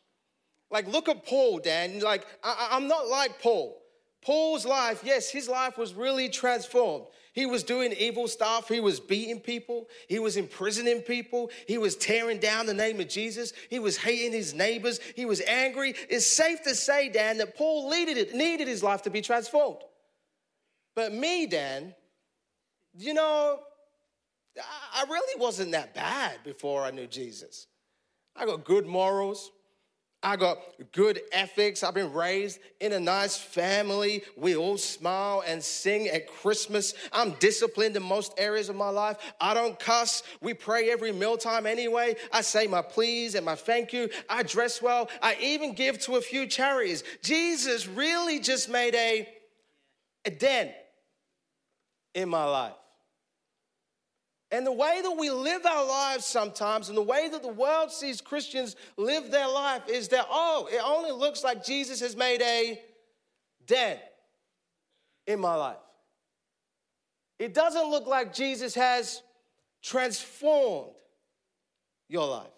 Like, 0.70 0.88
look 0.88 1.10
at 1.10 1.26
Paul, 1.26 1.60
Dan. 1.60 2.00
Like, 2.00 2.26
I, 2.44 2.70
I'm 2.72 2.88
not 2.88 3.08
like 3.08 3.42
Paul. 3.42 3.81
Paul's 4.24 4.66
life, 4.66 5.02
yes, 5.04 5.32
his 5.32 5.50
life 5.50 5.78
was 5.78 5.94
really 5.94 6.30
transformed. 6.30 7.06
He 7.34 7.46
was 7.46 7.64
doing 7.64 7.94
evil 7.94 8.28
stuff. 8.28 8.68
He 8.68 8.80
was 8.80 9.00
beating 9.00 9.40
people. 9.40 9.88
He 10.08 10.20
was 10.20 10.38
imprisoning 10.38 11.02
people. 11.02 11.50
He 11.68 11.78
was 11.78 11.96
tearing 11.96 12.40
down 12.40 12.66
the 12.66 12.74
name 12.74 13.00
of 13.00 13.08
Jesus. 13.08 13.54
He 13.70 13.80
was 13.80 13.98
hating 13.98 14.34
his 14.34 14.54
neighbors. 14.54 15.00
He 15.16 15.26
was 15.26 15.42
angry. 15.42 15.96
It's 16.10 16.28
safe 16.28 16.62
to 16.64 16.76
say, 16.76 17.10
Dan, 17.10 17.38
that 17.38 17.56
Paul 17.56 17.90
needed 17.90 18.18
it, 18.18 18.36
needed 18.36 18.68
his 18.68 18.84
life 18.84 19.02
to 19.04 19.10
be 19.10 19.22
transformed. 19.22 19.80
But 20.94 21.14
me, 21.14 21.48
Dan, 21.48 21.96
you 22.98 23.14
know, 23.14 23.60
I 24.94 25.06
really 25.10 25.42
wasn't 25.42 25.72
that 25.72 25.96
bad 25.96 26.44
before 26.44 26.84
I 26.84 26.92
knew 26.92 27.08
Jesus. 27.08 27.68
I 28.36 28.46
got 28.46 28.66
good 28.66 28.86
morals. 28.86 29.52
I 30.24 30.36
got 30.36 30.60
good 30.92 31.20
ethics. 31.32 31.84
I've 31.84 31.96
been 31.96 32.14
raised 32.14 32.60
in 32.80 32.94
a 32.94 33.00
nice 33.00 33.38
family. 33.38 34.24
We 34.38 34.56
all 34.56 34.78
smile 34.78 35.44
and 35.48 35.64
sing 35.64 36.08
at 36.10 36.28
Christmas. 36.28 36.94
I'm 37.12 37.32
disciplined 37.40 37.96
in 37.96 38.04
most 38.04 38.34
areas 38.38 38.70
of 38.70 38.76
my 38.76 38.90
life. 38.90 39.18
I 39.40 39.56
don't 39.56 39.80
cuss. 39.80 40.22
We 40.40 40.54
pray 40.54 40.92
every 40.92 41.12
mealtime 41.12 41.66
anyway. 41.66 42.16
I 42.32 42.42
say 42.42 42.68
my 42.68 42.84
please 42.84 43.34
and 43.34 43.46
my 43.46 43.56
thank 43.56 43.94
you. 43.94 44.10
I 44.30 44.44
dress 44.44 44.80
well. 44.80 45.10
I 45.24 45.38
even 45.42 45.74
give 45.74 45.98
to 46.02 46.18
a 46.18 46.22
few 46.22 46.46
charities. 46.46 47.04
Jesus 47.24 47.88
really 47.88 48.40
just 48.40 48.70
made 48.70 48.94
a, 48.94 49.28
a 50.26 50.30
dent 50.30 50.72
in 52.14 52.30
my 52.30 52.44
life. 52.44 52.74
And 54.52 54.66
the 54.66 54.72
way 54.72 55.00
that 55.02 55.12
we 55.18 55.30
live 55.30 55.66
our 55.66 55.88
lives 55.88 56.26
sometimes, 56.26 56.90
and 56.90 56.98
the 56.98 57.02
way 57.02 57.30
that 57.30 57.42
the 57.42 57.48
world 57.54 57.90
sees 57.92 58.20
Christians 58.20 58.76
live 58.98 59.32
their 59.32 59.48
life, 59.48 59.84
is 59.88 60.10
that, 60.10 60.26
oh, 60.30 60.68
it 60.70 60.82
only 60.84 61.12
looks 61.12 61.44
like 61.44 61.66
Jesus 61.66 62.02
has 62.02 62.18
made 62.18 62.42
a 62.42 62.80
dent 63.66 64.00
in 65.26 65.40
my 65.40 65.56
life. 65.56 65.78
It 67.40 67.54
doesn't 67.54 67.90
look 67.90 68.08
like 68.08 68.34
Jesus 68.34 68.76
has 68.76 69.22
transformed 69.82 70.92
your 72.10 72.28
life. 72.28 72.52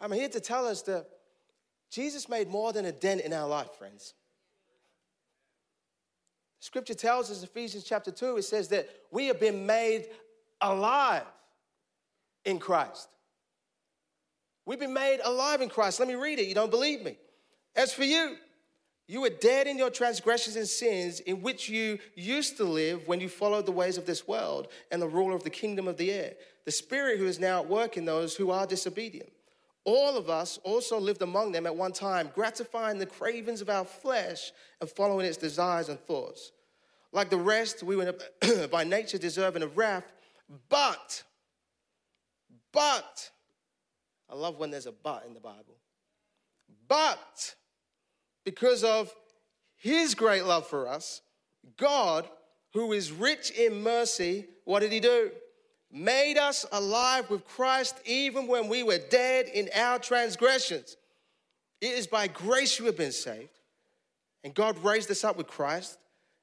I'm 0.00 0.12
here 0.12 0.30
to 0.30 0.40
tell 0.40 0.66
us 0.66 0.82
that 0.82 1.06
Jesus 1.90 2.28
made 2.28 2.48
more 2.48 2.72
than 2.72 2.86
a 2.86 2.92
dent 2.92 3.20
in 3.20 3.32
our 3.32 3.46
life, 3.46 3.68
friends. 3.78 4.14
Scripture 6.64 6.94
tells 6.94 7.30
us, 7.30 7.42
Ephesians 7.42 7.84
chapter 7.84 8.10
2, 8.10 8.38
it 8.38 8.42
says 8.44 8.68
that 8.68 8.88
we 9.10 9.26
have 9.26 9.38
been 9.38 9.66
made 9.66 10.06
alive 10.62 11.26
in 12.46 12.58
Christ. 12.58 13.06
We've 14.64 14.80
been 14.80 14.94
made 14.94 15.20
alive 15.22 15.60
in 15.60 15.68
Christ. 15.68 16.00
Let 16.00 16.08
me 16.08 16.14
read 16.14 16.38
it. 16.38 16.46
You 16.46 16.54
don't 16.54 16.70
believe 16.70 17.02
me. 17.02 17.18
As 17.76 17.92
for 17.92 18.04
you, 18.04 18.36
you 19.06 19.20
were 19.20 19.28
dead 19.28 19.66
in 19.66 19.76
your 19.76 19.90
transgressions 19.90 20.56
and 20.56 20.66
sins 20.66 21.20
in 21.20 21.42
which 21.42 21.68
you 21.68 21.98
used 22.14 22.56
to 22.56 22.64
live 22.64 23.06
when 23.06 23.20
you 23.20 23.28
followed 23.28 23.66
the 23.66 23.70
ways 23.70 23.98
of 23.98 24.06
this 24.06 24.26
world 24.26 24.68
and 24.90 25.02
the 25.02 25.06
ruler 25.06 25.34
of 25.34 25.44
the 25.44 25.50
kingdom 25.50 25.86
of 25.86 25.98
the 25.98 26.10
air, 26.10 26.32
the 26.64 26.72
spirit 26.72 27.18
who 27.18 27.26
is 27.26 27.38
now 27.38 27.60
at 27.60 27.68
work 27.68 27.98
in 27.98 28.06
those 28.06 28.34
who 28.34 28.50
are 28.50 28.66
disobedient. 28.66 29.28
All 29.84 30.16
of 30.16 30.30
us 30.30 30.58
also 30.64 30.98
lived 30.98 31.20
among 31.20 31.52
them 31.52 31.66
at 31.66 31.76
one 31.76 31.92
time, 31.92 32.30
gratifying 32.34 32.98
the 32.98 33.04
cravings 33.04 33.60
of 33.60 33.68
our 33.68 33.84
flesh 33.84 34.50
and 34.80 34.88
following 34.88 35.26
its 35.26 35.36
desires 35.36 35.90
and 35.90 36.00
thoughts. 36.00 36.52
Like 37.14 37.30
the 37.30 37.38
rest, 37.38 37.82
we 37.82 37.96
were 37.96 38.14
by 38.70 38.84
nature 38.84 39.18
deserving 39.18 39.62
of 39.62 39.78
wrath, 39.78 40.04
but, 40.68 41.22
but, 42.72 43.30
I 44.28 44.34
love 44.34 44.58
when 44.58 44.70
there's 44.70 44.86
a 44.86 44.92
but 44.92 45.24
in 45.26 45.32
the 45.32 45.40
Bible. 45.40 45.78
But, 46.88 47.54
because 48.44 48.82
of 48.82 49.14
his 49.76 50.14
great 50.14 50.44
love 50.44 50.66
for 50.66 50.88
us, 50.88 51.22
God, 51.78 52.28
who 52.72 52.92
is 52.92 53.12
rich 53.12 53.52
in 53.52 53.82
mercy, 53.82 54.46
what 54.64 54.80
did 54.80 54.90
he 54.92 55.00
do? 55.00 55.30
made 55.94 56.36
us 56.36 56.66
alive 56.72 57.30
with 57.30 57.46
Christ 57.46 57.94
even 58.04 58.48
when 58.48 58.66
we 58.66 58.82
were 58.82 58.98
dead 58.98 59.46
in 59.46 59.70
our 59.76 60.00
transgressions. 60.00 60.96
It 61.80 61.92
is 61.92 62.08
by 62.08 62.26
grace 62.26 62.80
you 62.80 62.86
have 62.86 62.96
been 62.96 63.12
saved. 63.12 63.60
And 64.42 64.52
God 64.52 64.76
raised 64.82 65.08
us 65.12 65.22
up 65.22 65.36
with 65.36 65.46
Christ 65.46 65.96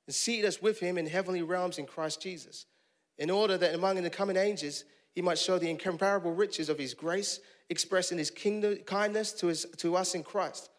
and 0.08 0.15
seated 0.15 0.48
us 0.48 0.62
with 0.62 0.79
him 0.79 0.98
in 0.98 1.05
heavenly 1.05 1.41
realms 1.41 1.77
in 1.77 1.86
Christ 1.86 2.22
Jesus, 2.22 2.65
in 3.17 3.29
order 3.29 3.58
that 3.58 3.75
among 3.75 4.01
the 4.01 4.10
coming 4.10 4.38
ages 4.38 4.84
he 5.13 5.22
might 5.22 5.38
show 5.38 5.58
the 5.58 5.70
incomparable 5.70 6.34
riches 6.34 6.70
of 6.70 6.77
his 6.77 6.93
grace 6.93 7.39
expressed 7.70 8.12
in 8.12 8.17
his 8.17 8.31
kingdom 8.31 8.77
kindness 8.86 9.31
to, 9.34 9.48
his, 9.48 9.65
to 9.77 9.96
us 9.96 10.15
in 10.15 10.24
Christ. 10.24 10.70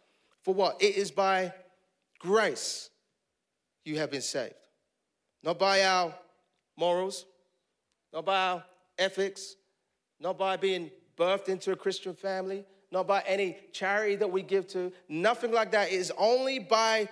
For 0.42 0.54
what? 0.54 0.82
It 0.82 0.96
is 0.96 1.10
by 1.10 1.52
grace 2.18 2.90
you 3.84 3.98
have 3.98 4.10
been 4.10 4.22
saved. 4.22 4.54
Not 5.42 5.58
by 5.58 5.82
our 5.84 6.14
morals, 6.76 7.26
not 8.12 8.24
by 8.24 8.38
our 8.38 8.64
ethics, 8.98 9.56
not 10.20 10.38
by 10.38 10.56
being 10.56 10.90
birthed 11.16 11.48
into 11.48 11.72
a 11.72 11.76
Christian 11.76 12.14
family, 12.14 12.64
not 12.90 13.06
by 13.06 13.22
any 13.26 13.56
charity 13.72 14.16
that 14.16 14.30
we 14.30 14.42
give 14.42 14.68
to, 14.68 14.92
nothing 15.08 15.52
like 15.52 15.72
that. 15.72 15.88
It 15.92 15.94
is 15.94 16.12
only 16.16 16.58
by 16.58 17.08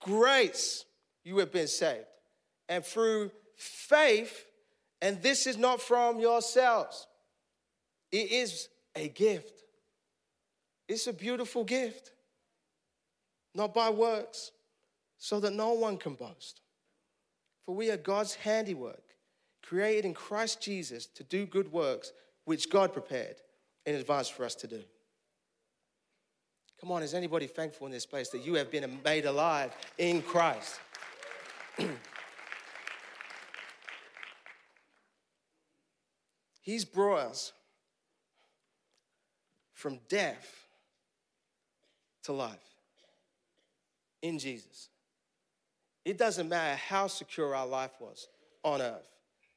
grace 0.00 0.84
you 1.26 1.38
have 1.38 1.50
been 1.50 1.66
saved. 1.66 2.06
And 2.68 2.84
through 2.84 3.32
faith, 3.56 4.46
and 5.02 5.20
this 5.20 5.48
is 5.48 5.58
not 5.58 5.82
from 5.82 6.20
yourselves, 6.20 7.08
it 8.12 8.30
is 8.30 8.68
a 8.94 9.08
gift. 9.08 9.64
It's 10.88 11.08
a 11.08 11.12
beautiful 11.12 11.64
gift, 11.64 12.12
not 13.56 13.74
by 13.74 13.90
works, 13.90 14.52
so 15.18 15.40
that 15.40 15.52
no 15.52 15.72
one 15.72 15.96
can 15.96 16.14
boast. 16.14 16.60
For 17.64 17.74
we 17.74 17.90
are 17.90 17.96
God's 17.96 18.36
handiwork, 18.36 19.02
created 19.64 20.04
in 20.04 20.14
Christ 20.14 20.60
Jesus 20.60 21.06
to 21.06 21.24
do 21.24 21.44
good 21.44 21.72
works, 21.72 22.12
which 22.44 22.70
God 22.70 22.92
prepared 22.92 23.34
in 23.84 23.96
advance 23.96 24.28
for 24.28 24.44
us 24.44 24.54
to 24.56 24.68
do. 24.68 24.82
Come 26.80 26.92
on, 26.92 27.02
is 27.02 27.14
anybody 27.14 27.48
thankful 27.48 27.86
in 27.86 27.92
this 27.92 28.06
place 28.06 28.28
that 28.28 28.44
you 28.44 28.54
have 28.54 28.70
been 28.70 29.00
made 29.04 29.24
alive 29.24 29.72
in 29.98 30.22
Christ? 30.22 30.78
He's 36.60 36.84
brought 36.84 37.20
us 37.20 37.52
from 39.72 40.00
death 40.08 40.66
to 42.24 42.32
life 42.32 42.58
in 44.22 44.38
Jesus. 44.38 44.88
It 46.04 46.18
doesn't 46.18 46.48
matter 46.48 46.76
how 46.76 47.06
secure 47.06 47.54
our 47.54 47.66
life 47.66 47.92
was 48.00 48.28
on 48.64 48.80
earth, 48.82 49.08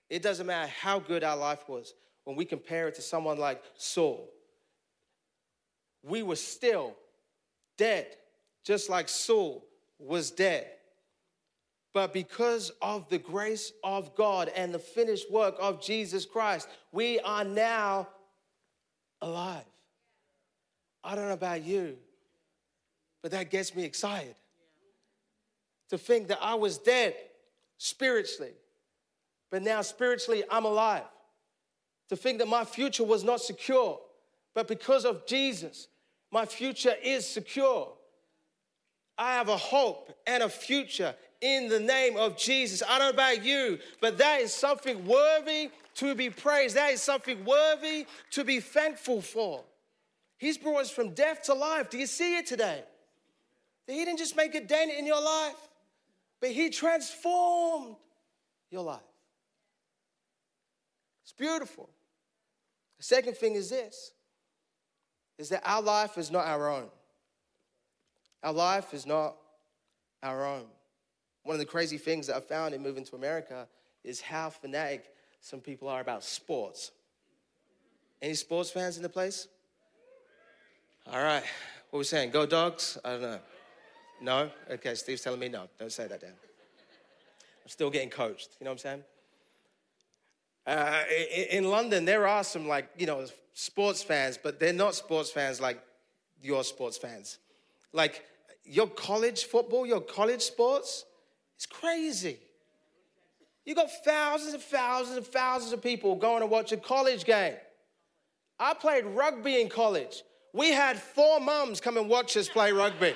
it 0.09 0.21
doesn't 0.21 0.45
matter 0.45 0.71
how 0.79 0.99
good 0.99 1.23
our 1.23 1.37
life 1.37 1.67
was 1.67 1.93
when 2.25 2.35
we 2.35 2.45
compare 2.45 2.87
it 2.87 2.95
to 2.95 3.01
someone 3.01 3.37
like 3.39 3.63
Saul. 3.75 4.29
We 6.03 6.21
were 6.21 6.35
still 6.35 6.95
dead, 7.77 8.07
just 8.63 8.89
like 8.89 9.09
Saul 9.09 9.65
was 9.97 10.31
dead. 10.31 10.67
But 11.99 12.13
because 12.13 12.71
of 12.81 13.09
the 13.09 13.17
grace 13.17 13.73
of 13.83 14.15
God 14.15 14.49
and 14.55 14.73
the 14.73 14.79
finished 14.79 15.29
work 15.29 15.55
of 15.59 15.83
Jesus 15.83 16.25
Christ, 16.25 16.69
we 16.93 17.19
are 17.19 17.43
now 17.43 18.07
alive. 19.21 19.65
I 21.03 21.13
don't 21.13 21.27
know 21.27 21.33
about 21.33 21.61
you, 21.65 21.97
but 23.21 23.31
that 23.31 23.49
gets 23.49 23.75
me 23.75 23.83
excited. 23.83 24.35
To 25.89 25.97
think 25.97 26.29
that 26.29 26.39
I 26.41 26.55
was 26.55 26.77
dead 26.77 27.15
spiritually, 27.77 28.53
but 29.51 29.61
now 29.61 29.81
spiritually 29.81 30.45
I'm 30.49 30.63
alive. 30.63 31.03
To 32.07 32.15
think 32.15 32.37
that 32.39 32.47
my 32.47 32.63
future 32.63 33.03
was 33.03 33.25
not 33.25 33.41
secure, 33.41 33.99
but 34.55 34.69
because 34.69 35.03
of 35.03 35.25
Jesus, 35.25 35.89
my 36.31 36.45
future 36.45 36.95
is 37.03 37.27
secure. 37.27 37.91
I 39.17 39.33
have 39.33 39.49
a 39.49 39.57
hope 39.57 40.17
and 40.25 40.43
a 40.43 40.47
future 40.47 41.13
in 41.41 41.69
the 41.69 41.79
name 41.79 42.17
of 42.17 42.37
Jesus. 42.37 42.83
I 42.87 42.99
don't 42.99 43.15
know 43.15 43.23
about 43.23 43.43
you, 43.43 43.79
but 44.01 44.17
that 44.17 44.41
is 44.41 44.53
something 44.53 45.05
worthy 45.05 45.71
to 45.95 46.15
be 46.15 46.29
praised. 46.29 46.75
That 46.75 46.93
is 46.93 47.01
something 47.01 47.45
worthy 47.45 48.05
to 48.31 48.43
be 48.43 48.59
thankful 48.59 49.21
for. 49.21 49.63
He's 50.37 50.57
brought 50.57 50.81
us 50.81 50.91
from 50.91 51.13
death 51.13 51.43
to 51.43 51.53
life. 51.53 51.89
Do 51.89 51.97
you 51.97 52.07
see 52.07 52.37
it 52.37 52.45
today? 52.45 52.83
That 53.87 53.93
He 53.93 54.05
didn't 54.05 54.19
just 54.19 54.35
make 54.35 54.55
a 54.55 54.61
dent 54.61 54.91
in 54.97 55.05
your 55.05 55.21
life, 55.21 55.57
but 56.39 56.51
He 56.51 56.69
transformed 56.69 57.95
your 58.71 58.83
life. 58.83 58.99
It's 61.23 61.33
beautiful. 61.33 61.89
The 62.97 63.03
second 63.03 63.37
thing 63.37 63.55
is 63.55 63.69
this 63.69 64.11
is 65.37 65.49
that 65.49 65.61
our 65.63 65.81
life 65.81 66.17
is 66.17 66.29
not 66.31 66.45
our 66.45 66.69
own. 66.69 66.89
Our 68.43 68.51
life 68.51 68.93
is 68.93 69.05
not 69.05 69.37
our 70.21 70.45
own. 70.45 70.65
One 71.43 71.55
of 71.55 71.59
the 71.59 71.65
crazy 71.65 71.97
things 71.97 72.27
that 72.27 72.35
I 72.35 72.39
found 72.39 72.73
in 72.73 72.81
moving 72.81 73.03
to 73.05 73.15
America 73.15 73.67
is 74.03 74.21
how 74.21 74.49
fanatic 74.49 75.13
some 75.41 75.59
people 75.59 75.87
are 75.87 76.01
about 76.01 76.23
sports. 76.23 76.91
Any 78.21 78.33
sports 78.33 78.69
fans 78.69 78.97
in 78.97 79.03
the 79.03 79.09
place? 79.09 79.47
All 81.07 81.23
right. 81.23 81.43
What 81.89 81.97
are 81.97 81.99
we 81.99 82.03
saying? 82.03 82.31
Go 82.31 82.45
dogs? 82.45 82.97
I 83.03 83.11
don't 83.11 83.21
know. 83.21 83.39
No? 84.21 84.49
Okay, 84.69 84.93
Steve's 84.95 85.21
telling 85.21 85.39
me 85.39 85.47
no. 85.47 85.67
Don't 85.79 85.91
say 85.91 86.07
that, 86.07 86.21
Dan. 86.21 86.31
I'm 86.31 87.69
still 87.69 87.89
getting 87.89 88.09
coached. 88.09 88.49
You 88.59 88.65
know 88.65 88.71
what 88.71 88.85
I'm 88.85 89.03
saying? 89.03 89.03
Uh, 90.67 91.03
in, 91.33 91.63
in 91.63 91.69
London, 91.69 92.05
there 92.05 92.27
are 92.27 92.43
some 92.43 92.67
like, 92.67 92.89
you 92.97 93.07
know, 93.07 93.25
sports 93.53 94.03
fans, 94.03 94.37
but 94.41 94.59
they're 94.59 94.73
not 94.73 94.93
sports 94.93 95.31
fans 95.31 95.59
like 95.59 95.81
your 96.41 96.63
sports 96.63 96.97
fans. 96.97 97.39
Like 97.91 98.25
your 98.65 98.87
college 98.87 99.45
football, 99.45 99.85
your 99.85 100.01
college 100.01 100.41
sports, 100.41 101.05
it's 101.59 101.65
crazy. 101.65 102.37
You 103.65 103.75
got 103.75 103.89
thousands 104.05 104.53
and 104.53 104.63
thousands 104.63 105.17
and 105.17 105.25
thousands 105.25 105.73
of 105.73 105.83
people 105.83 106.15
going 106.15 106.39
to 106.39 106.45
watch 106.45 106.71
a 106.71 106.77
college 106.77 107.25
game. 107.25 107.55
I 108.57 108.73
played 108.73 109.03
rugby 109.03 109.59
in 109.59 109.67
college. 109.67 110.23
We 110.53 110.69
had 110.69 110.97
four 110.97 111.41
mums 111.41 111.81
come 111.81 111.97
and 111.97 112.07
watch 112.07 112.37
us 112.37 112.47
play 112.47 112.71
rugby. 112.71 113.13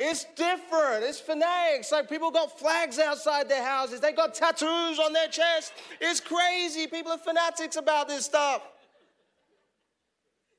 It's 0.00 0.24
different. 0.34 1.04
It's 1.04 1.20
fanatics. 1.20 1.92
Like 1.92 2.08
people 2.08 2.32
got 2.32 2.58
flags 2.58 2.98
outside 2.98 3.48
their 3.48 3.64
houses. 3.64 4.00
They 4.00 4.10
got 4.10 4.34
tattoos 4.34 4.98
on 4.98 5.12
their 5.12 5.28
chest. 5.28 5.74
It's 6.00 6.18
crazy. 6.18 6.88
People 6.88 7.12
are 7.12 7.18
fanatics 7.18 7.76
about 7.76 8.08
this 8.08 8.24
stuff. 8.24 8.62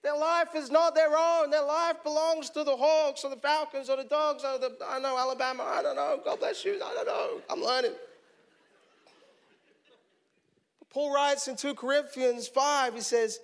Their 0.03 0.17
life 0.17 0.55
is 0.55 0.71
not 0.71 0.95
their 0.95 1.15
own. 1.15 1.51
Their 1.51 1.63
life 1.63 2.03
belongs 2.03 2.49
to 2.51 2.63
the 2.63 2.75
Hawks 2.75 3.23
or 3.23 3.29
the 3.29 3.35
Falcons 3.35 3.89
or 3.89 3.97
the 3.97 4.03
Dogs 4.03 4.43
or 4.43 4.57
the, 4.57 4.75
I 4.87 4.99
know, 4.99 5.17
Alabama. 5.17 5.63
I 5.63 5.83
don't 5.83 5.95
know. 5.95 6.19
God 6.25 6.39
bless 6.39 6.65
you. 6.65 6.81
I 6.83 6.93
don't 6.93 7.05
know. 7.05 7.41
I'm 7.49 7.61
learning. 7.61 7.91
Paul 10.89 11.13
writes 11.13 11.47
in 11.47 11.55
2 11.55 11.75
Corinthians 11.75 12.47
5, 12.47 12.95
he 12.95 13.01
says, 13.01 13.39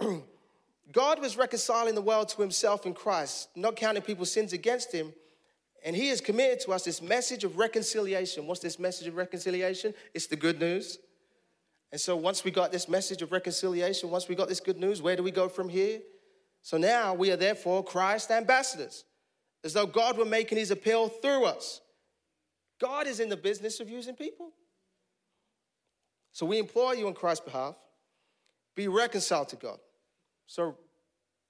God 0.92 1.20
was 1.20 1.36
reconciling 1.36 1.94
the 1.94 2.02
world 2.02 2.28
to 2.30 2.42
himself 2.42 2.84
in 2.84 2.94
Christ, 2.94 3.48
not 3.54 3.76
counting 3.76 4.02
people's 4.02 4.32
sins 4.32 4.52
against 4.52 4.92
him. 4.92 5.12
And 5.84 5.96
he 5.96 6.08
has 6.08 6.20
committed 6.20 6.60
to 6.60 6.72
us 6.72 6.84
this 6.84 7.00
message 7.00 7.44
of 7.44 7.56
reconciliation. 7.56 8.46
What's 8.46 8.60
this 8.60 8.78
message 8.78 9.06
of 9.06 9.16
reconciliation? 9.16 9.94
It's 10.14 10.26
the 10.26 10.36
good 10.36 10.60
news. 10.60 10.98
And 11.92 12.00
so 12.00 12.16
once 12.16 12.42
we 12.42 12.50
got 12.50 12.72
this 12.72 12.88
message 12.88 13.22
of 13.22 13.30
reconciliation, 13.32 14.10
once 14.10 14.28
we 14.28 14.34
got 14.34 14.48
this 14.48 14.60
good 14.60 14.78
news, 14.78 15.02
where 15.02 15.14
do 15.14 15.22
we 15.22 15.30
go 15.30 15.48
from 15.48 15.68
here? 15.68 16.00
So 16.62 16.78
now 16.78 17.12
we 17.14 17.30
are 17.30 17.36
therefore 17.36 17.84
Christ 17.84 18.30
ambassadors, 18.30 19.04
as 19.62 19.74
though 19.74 19.86
God 19.86 20.16
were 20.16 20.24
making 20.24 20.58
his 20.58 20.70
appeal 20.70 21.08
through 21.08 21.44
us. 21.44 21.80
God 22.80 23.06
is 23.06 23.20
in 23.20 23.28
the 23.28 23.36
business 23.36 23.78
of 23.78 23.90
using 23.90 24.14
people. 24.14 24.52
So 26.32 26.46
we 26.46 26.58
implore 26.58 26.94
you 26.94 27.06
on 27.06 27.14
Christ's 27.14 27.44
behalf 27.44 27.76
be 28.74 28.88
reconciled 28.88 29.50
to 29.50 29.56
God. 29.56 29.78
So 30.46 30.78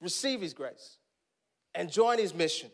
receive 0.00 0.40
his 0.40 0.52
grace 0.52 0.96
and 1.72 1.90
join 1.90 2.18
his 2.18 2.35
mission 2.35 2.68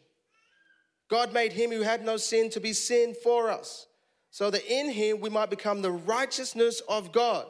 God 1.08 1.32
made 1.32 1.52
him 1.52 1.70
who 1.70 1.82
had 1.82 2.04
no 2.04 2.16
sin 2.16 2.50
to 2.50 2.60
be 2.60 2.72
sin 2.72 3.14
for 3.22 3.50
us, 3.50 3.86
so 4.30 4.50
that 4.50 4.64
in 4.70 4.90
him 4.90 5.20
we 5.20 5.30
might 5.30 5.50
become 5.50 5.82
the 5.82 5.90
righteousness 5.90 6.82
of 6.88 7.12
God. 7.12 7.46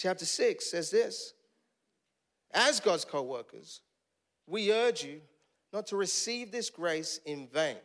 Chapter 0.00 0.24
6 0.24 0.70
says 0.70 0.90
this 0.90 1.34
As 2.52 2.80
God's 2.80 3.04
co 3.04 3.20
workers, 3.20 3.82
we 4.46 4.72
urge 4.72 5.04
you 5.04 5.20
not 5.74 5.86
to 5.88 5.96
receive 5.96 6.50
this 6.50 6.70
grace 6.70 7.20
in 7.26 7.46
vain. 7.48 7.76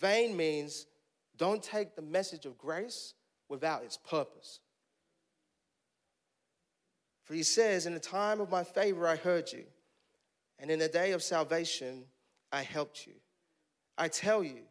Vain 0.00 0.36
means 0.36 0.86
don't 1.36 1.62
take 1.62 1.94
the 1.94 2.02
message 2.02 2.46
of 2.46 2.58
grace 2.58 3.14
without 3.48 3.84
its 3.84 3.96
purpose. 3.96 4.58
For 7.22 7.34
he 7.34 7.44
says, 7.44 7.86
In 7.86 7.94
the 7.94 8.00
time 8.00 8.40
of 8.40 8.50
my 8.50 8.64
favor 8.64 9.06
I 9.06 9.14
heard 9.14 9.52
you 9.52 9.62
and 10.58 10.68
in 10.68 10.80
the 10.80 10.88
day 10.88 11.12
of 11.12 11.22
salvation, 11.22 12.06
I 12.50 12.62
helped 12.62 13.06
you. 13.06 13.14
I 13.96 14.08
tell 14.08 14.42
you, 14.42 14.62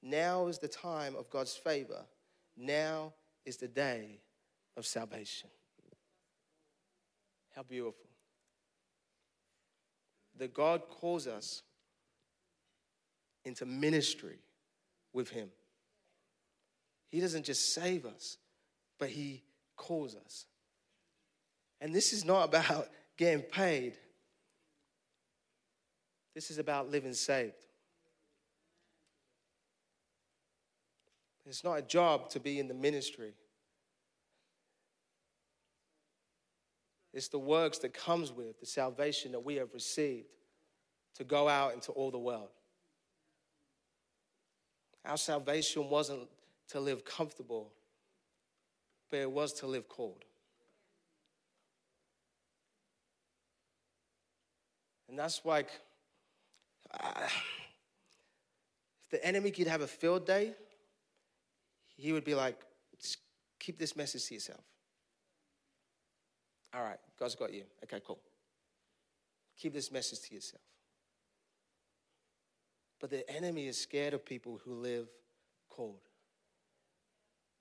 now 0.00 0.46
is 0.46 0.60
the 0.60 0.68
time 0.68 1.16
of 1.16 1.28
God's 1.28 1.56
favor. 1.56 2.04
Now 2.56 3.14
is 3.44 3.56
the 3.56 3.66
day 3.66 4.20
of 4.76 4.86
salvation. 4.86 5.50
How 7.54 7.62
beautiful. 7.62 8.06
That 10.38 10.52
God 10.52 10.88
calls 10.88 11.26
us 11.26 11.62
into 13.44 13.66
ministry 13.66 14.38
with 15.12 15.30
Him. 15.30 15.48
He 17.08 17.20
doesn't 17.20 17.44
just 17.44 17.72
save 17.72 18.04
us, 18.04 18.38
but 18.98 19.10
He 19.10 19.44
calls 19.76 20.16
us. 20.16 20.46
And 21.80 21.94
this 21.94 22.12
is 22.12 22.24
not 22.24 22.48
about 22.48 22.88
getting 23.16 23.42
paid. 23.42 23.94
This 26.34 26.50
is 26.50 26.58
about 26.58 26.90
living 26.90 27.12
saved. 27.12 27.54
It's 31.46 31.62
not 31.62 31.78
a 31.78 31.82
job 31.82 32.30
to 32.30 32.40
be 32.40 32.58
in 32.58 32.68
the 32.68 32.74
ministry. 32.74 33.34
It's 37.14 37.28
the 37.28 37.38
works 37.38 37.78
that 37.78 37.94
comes 37.94 38.32
with 38.32 38.58
the 38.58 38.66
salvation 38.66 39.30
that 39.32 39.44
we 39.44 39.54
have 39.54 39.72
received 39.72 40.26
to 41.14 41.22
go 41.22 41.48
out 41.48 41.72
into 41.72 41.92
all 41.92 42.10
the 42.10 42.18
world. 42.18 42.48
Our 45.04 45.16
salvation 45.16 45.88
wasn't 45.88 46.28
to 46.70 46.80
live 46.80 47.04
comfortable, 47.04 47.70
but 49.10 49.20
it 49.20 49.30
was 49.30 49.52
to 49.54 49.68
live 49.68 49.88
called. 49.88 50.24
And 55.08 55.16
that's 55.16 55.40
like, 55.44 55.68
uh, 56.98 57.28
if 59.04 59.10
the 59.10 59.24
enemy 59.24 59.52
could 59.52 59.68
have 59.68 59.82
a 59.82 59.86
field 59.86 60.26
day, 60.26 60.52
he 61.96 62.12
would 62.12 62.24
be 62.24 62.34
like, 62.34 62.56
keep 63.60 63.78
this 63.78 63.94
message 63.94 64.24
to 64.26 64.34
yourself. 64.34 64.64
All 66.74 66.82
right, 66.82 66.98
God's 67.18 67.36
got 67.36 67.52
you. 67.52 67.64
Okay, 67.84 68.00
cool. 68.04 68.18
Keep 69.56 69.74
this 69.74 69.92
message 69.92 70.20
to 70.28 70.34
yourself. 70.34 70.62
But 73.00 73.10
the 73.10 73.28
enemy 73.30 73.68
is 73.68 73.80
scared 73.80 74.14
of 74.14 74.24
people 74.24 74.60
who 74.64 74.74
live 74.74 75.08
called, 75.68 76.00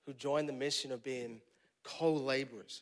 who 0.05 0.13
join 0.13 0.47
the 0.47 0.53
mission 0.53 0.91
of 0.91 1.03
being 1.03 1.41
co 1.83 2.13
laborers. 2.13 2.81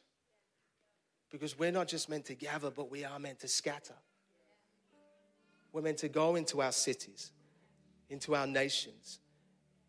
Because 1.31 1.57
we're 1.57 1.71
not 1.71 1.87
just 1.87 2.09
meant 2.09 2.25
to 2.25 2.35
gather, 2.35 2.69
but 2.69 2.91
we 2.91 3.05
are 3.05 3.17
meant 3.19 3.39
to 3.39 3.47
scatter. 3.47 3.95
We're 5.73 5.81
meant 5.81 5.99
to 5.99 6.09
go 6.09 6.35
into 6.35 6.61
our 6.61 6.73
cities, 6.73 7.31
into 8.09 8.35
our 8.35 8.45
nations, 8.45 9.19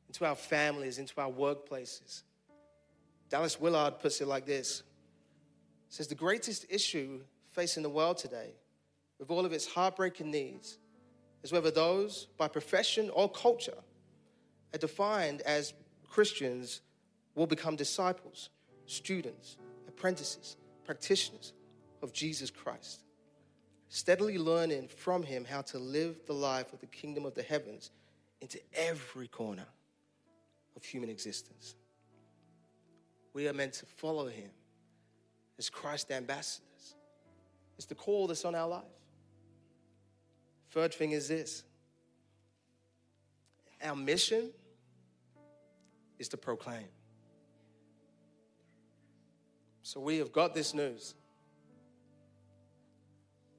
into 0.09 0.25
our 0.25 0.37
families, 0.37 0.99
into 0.99 1.21
our 1.21 1.31
workplaces. 1.31 2.23
Dallas 3.29 3.61
Willard 3.61 3.99
puts 3.99 4.21
it 4.21 4.29
like 4.29 4.47
this 4.47 4.85
says 5.93 6.07
the 6.07 6.15
greatest 6.15 6.65
issue 6.71 7.21
facing 7.51 7.83
the 7.83 7.91
world 7.91 8.17
today, 8.17 8.55
with 9.19 9.31
all 9.31 9.45
of 9.45 9.53
its 9.53 9.67
heartbreaking 9.67 10.31
needs, 10.31 10.79
is 11.43 11.53
whether 11.53 11.71
those 11.71 12.29
by 12.39 12.49
profession 12.49 13.11
or 13.11 13.29
culture 13.31 13.77
are 14.73 14.79
defined 14.79 15.43
as 15.43 15.75
Christians 16.09 16.81
will 17.35 17.47
become 17.47 17.77
disciples, 17.77 18.49
students, 18.87 19.59
apprentices, 19.87 20.57
practitioners 20.87 21.53
of 22.01 22.11
Jesus 22.15 22.49
Christ, 22.49 23.05
steadily 23.91 24.39
learning 24.39 24.89
from 24.89 25.23
him 25.23 25.45
how 25.45 25.61
to 25.61 25.79
live 25.79 26.21
the 26.27 26.33
life 26.33 26.73
of 26.73 26.81
the 26.81 26.87
kingdom 26.87 27.27
of 27.27 27.35
the 27.35 27.43
heavens 27.43 27.91
into 28.41 28.59
every 28.73 29.29
corner 29.29 29.67
of 30.75 30.85
human 30.85 31.11
existence. 31.11 31.75
We 33.35 33.47
are 33.47 33.53
meant 33.53 33.75
to 33.75 33.85
follow 33.85 34.29
him 34.29 34.53
as 35.63 35.71
Christ 35.71 36.11
ambassadors. 36.11 36.97
It's 37.77 37.87
the 37.87 37.95
call 37.95 38.27
that's 38.27 38.45
on 38.45 38.57
our 38.57 38.67
life. 38.67 38.83
Third 40.73 40.93
thing 40.93 41.13
is 41.13 41.29
this 41.29 41.63
our 43.81 43.95
mission 43.95 44.51
is 46.19 46.29
to 46.31 46.37
proclaim. 46.37 46.89
So 49.85 50.01
we 50.01 50.19
have 50.19 50.33
got 50.33 50.53
this 50.53 50.75
news. 50.75 51.15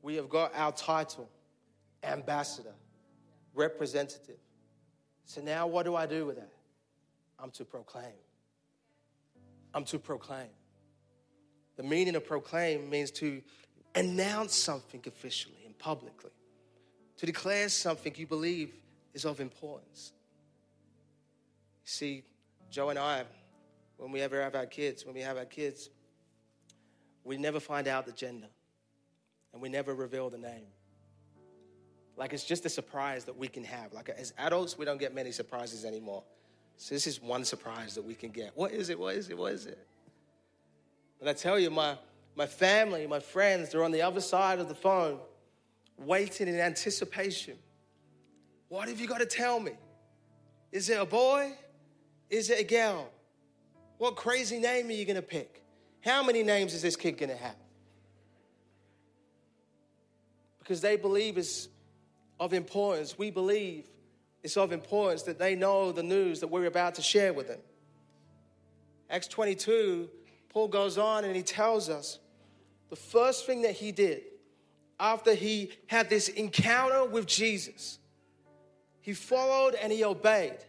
We 0.01 0.15
have 0.15 0.27
got 0.27 0.51
our 0.55 0.73
title, 0.73 1.29
ambassador, 2.03 2.75
representative. 3.53 4.39
So 5.23 5.39
now 5.39 5.67
what 5.67 5.83
do 5.85 5.95
I 5.95 6.05
do 6.05 6.25
with 6.25 6.35
that? 6.35 6.51
I'm 7.39 7.51
to 7.51 7.63
proclaim. 7.63 8.19
I'm 9.73 9.85
to 9.85 9.99
proclaim. 9.99 10.49
The 11.75 11.83
meaning 11.83 12.15
of 12.15 12.25
proclaim 12.25 12.89
means 12.89 13.11
to 13.11 13.41
announce 13.95 14.55
something 14.55 15.01
officially 15.05 15.63
and 15.65 15.77
publicly, 15.77 16.31
to 17.17 17.25
declare 17.25 17.69
something 17.69 18.13
you 18.15 18.27
believe 18.27 18.73
is 19.13 19.25
of 19.25 19.39
importance. 19.39 20.13
You 21.83 21.89
see, 21.89 22.23
Joe 22.69 22.89
and 22.89 22.99
I, 22.99 23.23
when 23.97 24.11
we 24.11 24.21
ever 24.21 24.41
have 24.41 24.55
our 24.55 24.65
kids, 24.65 25.05
when 25.05 25.13
we 25.15 25.21
have 25.21 25.37
our 25.37 25.45
kids, 25.45 25.89
we 27.23 27.37
never 27.37 27.59
find 27.59 27.87
out 27.87 28.05
the 28.05 28.11
gender 28.11 28.47
and 29.53 29.61
we 29.61 29.69
never 29.69 29.93
reveal 29.93 30.29
the 30.29 30.37
name. 30.37 30.67
Like 32.17 32.33
it's 32.33 32.43
just 32.43 32.65
a 32.65 32.69
surprise 32.69 33.25
that 33.25 33.37
we 33.37 33.47
can 33.47 33.63
have. 33.63 33.93
Like 33.93 34.09
as 34.09 34.33
adults, 34.37 34.77
we 34.77 34.85
don't 34.85 34.99
get 34.99 35.15
many 35.15 35.31
surprises 35.31 35.85
anymore. 35.85 36.23
So 36.77 36.93
this 36.95 37.07
is 37.07 37.21
one 37.21 37.45
surprise 37.45 37.95
that 37.95 38.03
we 38.03 38.13
can 38.13 38.31
get. 38.31 38.51
What 38.55 38.71
is 38.71 38.89
it? 38.89 38.99
What 38.99 39.15
is 39.15 39.29
it? 39.29 39.37
What 39.37 39.53
is 39.53 39.65
it? 39.65 39.87
And 41.23 41.29
I 41.29 41.33
tell 41.33 41.57
you, 41.57 41.69
my, 41.69 41.95
my 42.35 42.45
family, 42.45 43.07
my 43.07 43.21
friends, 43.21 43.69
they're 43.69 43.85
on 43.85 43.93
the 43.93 44.01
other 44.01 44.19
side 44.19 44.59
of 44.59 44.67
the 44.67 44.75
phone, 44.75 45.19
waiting 45.97 46.49
in 46.49 46.59
anticipation. 46.59 47.55
What 48.67 48.89
have 48.89 48.99
you 48.99 49.07
got 49.07 49.19
to 49.19 49.25
tell 49.25 49.57
me? 49.61 49.71
Is 50.73 50.89
it 50.89 50.99
a 50.99 51.05
boy? 51.05 51.53
Is 52.29 52.49
it 52.49 52.59
a 52.59 52.63
girl? 52.65 53.09
What 53.99 54.17
crazy 54.17 54.59
name 54.59 54.89
are 54.89 54.91
you 54.91 55.05
going 55.05 55.15
to 55.15 55.21
pick? 55.21 55.63
How 56.01 56.23
many 56.23 56.43
names 56.43 56.73
is 56.73 56.81
this 56.81 56.97
kid 56.97 57.17
going 57.17 57.29
to 57.29 57.37
have? 57.37 57.55
Because 60.59 60.81
they 60.81 60.97
believe 60.97 61.37
it's 61.37 61.69
of 62.37 62.51
importance. 62.51 63.17
We 63.17 63.31
believe 63.31 63.85
it's 64.43 64.57
of 64.57 64.73
importance 64.73 65.23
that 65.23 65.39
they 65.39 65.55
know 65.55 65.93
the 65.93 66.03
news 66.03 66.41
that 66.41 66.49
we're 66.49 66.65
about 66.65 66.95
to 66.95 67.01
share 67.01 67.31
with 67.31 67.47
them. 67.47 67.59
Acts 69.09 69.29
22 69.29 70.09
Paul 70.53 70.67
goes 70.67 70.97
on 70.97 71.25
and 71.25 71.35
he 71.35 71.41
tells 71.41 71.89
us 71.89 72.19
the 72.89 72.95
first 72.95 73.45
thing 73.45 73.63
that 73.63 73.71
he 73.71 73.91
did 73.91 74.21
after 74.99 75.33
he 75.33 75.71
had 75.87 76.09
this 76.09 76.29
encounter 76.29 77.03
with 77.03 77.25
Jesus, 77.25 77.97
he 79.01 79.13
followed 79.13 79.73
and 79.73 79.91
he 79.91 80.03
obeyed. 80.03 80.59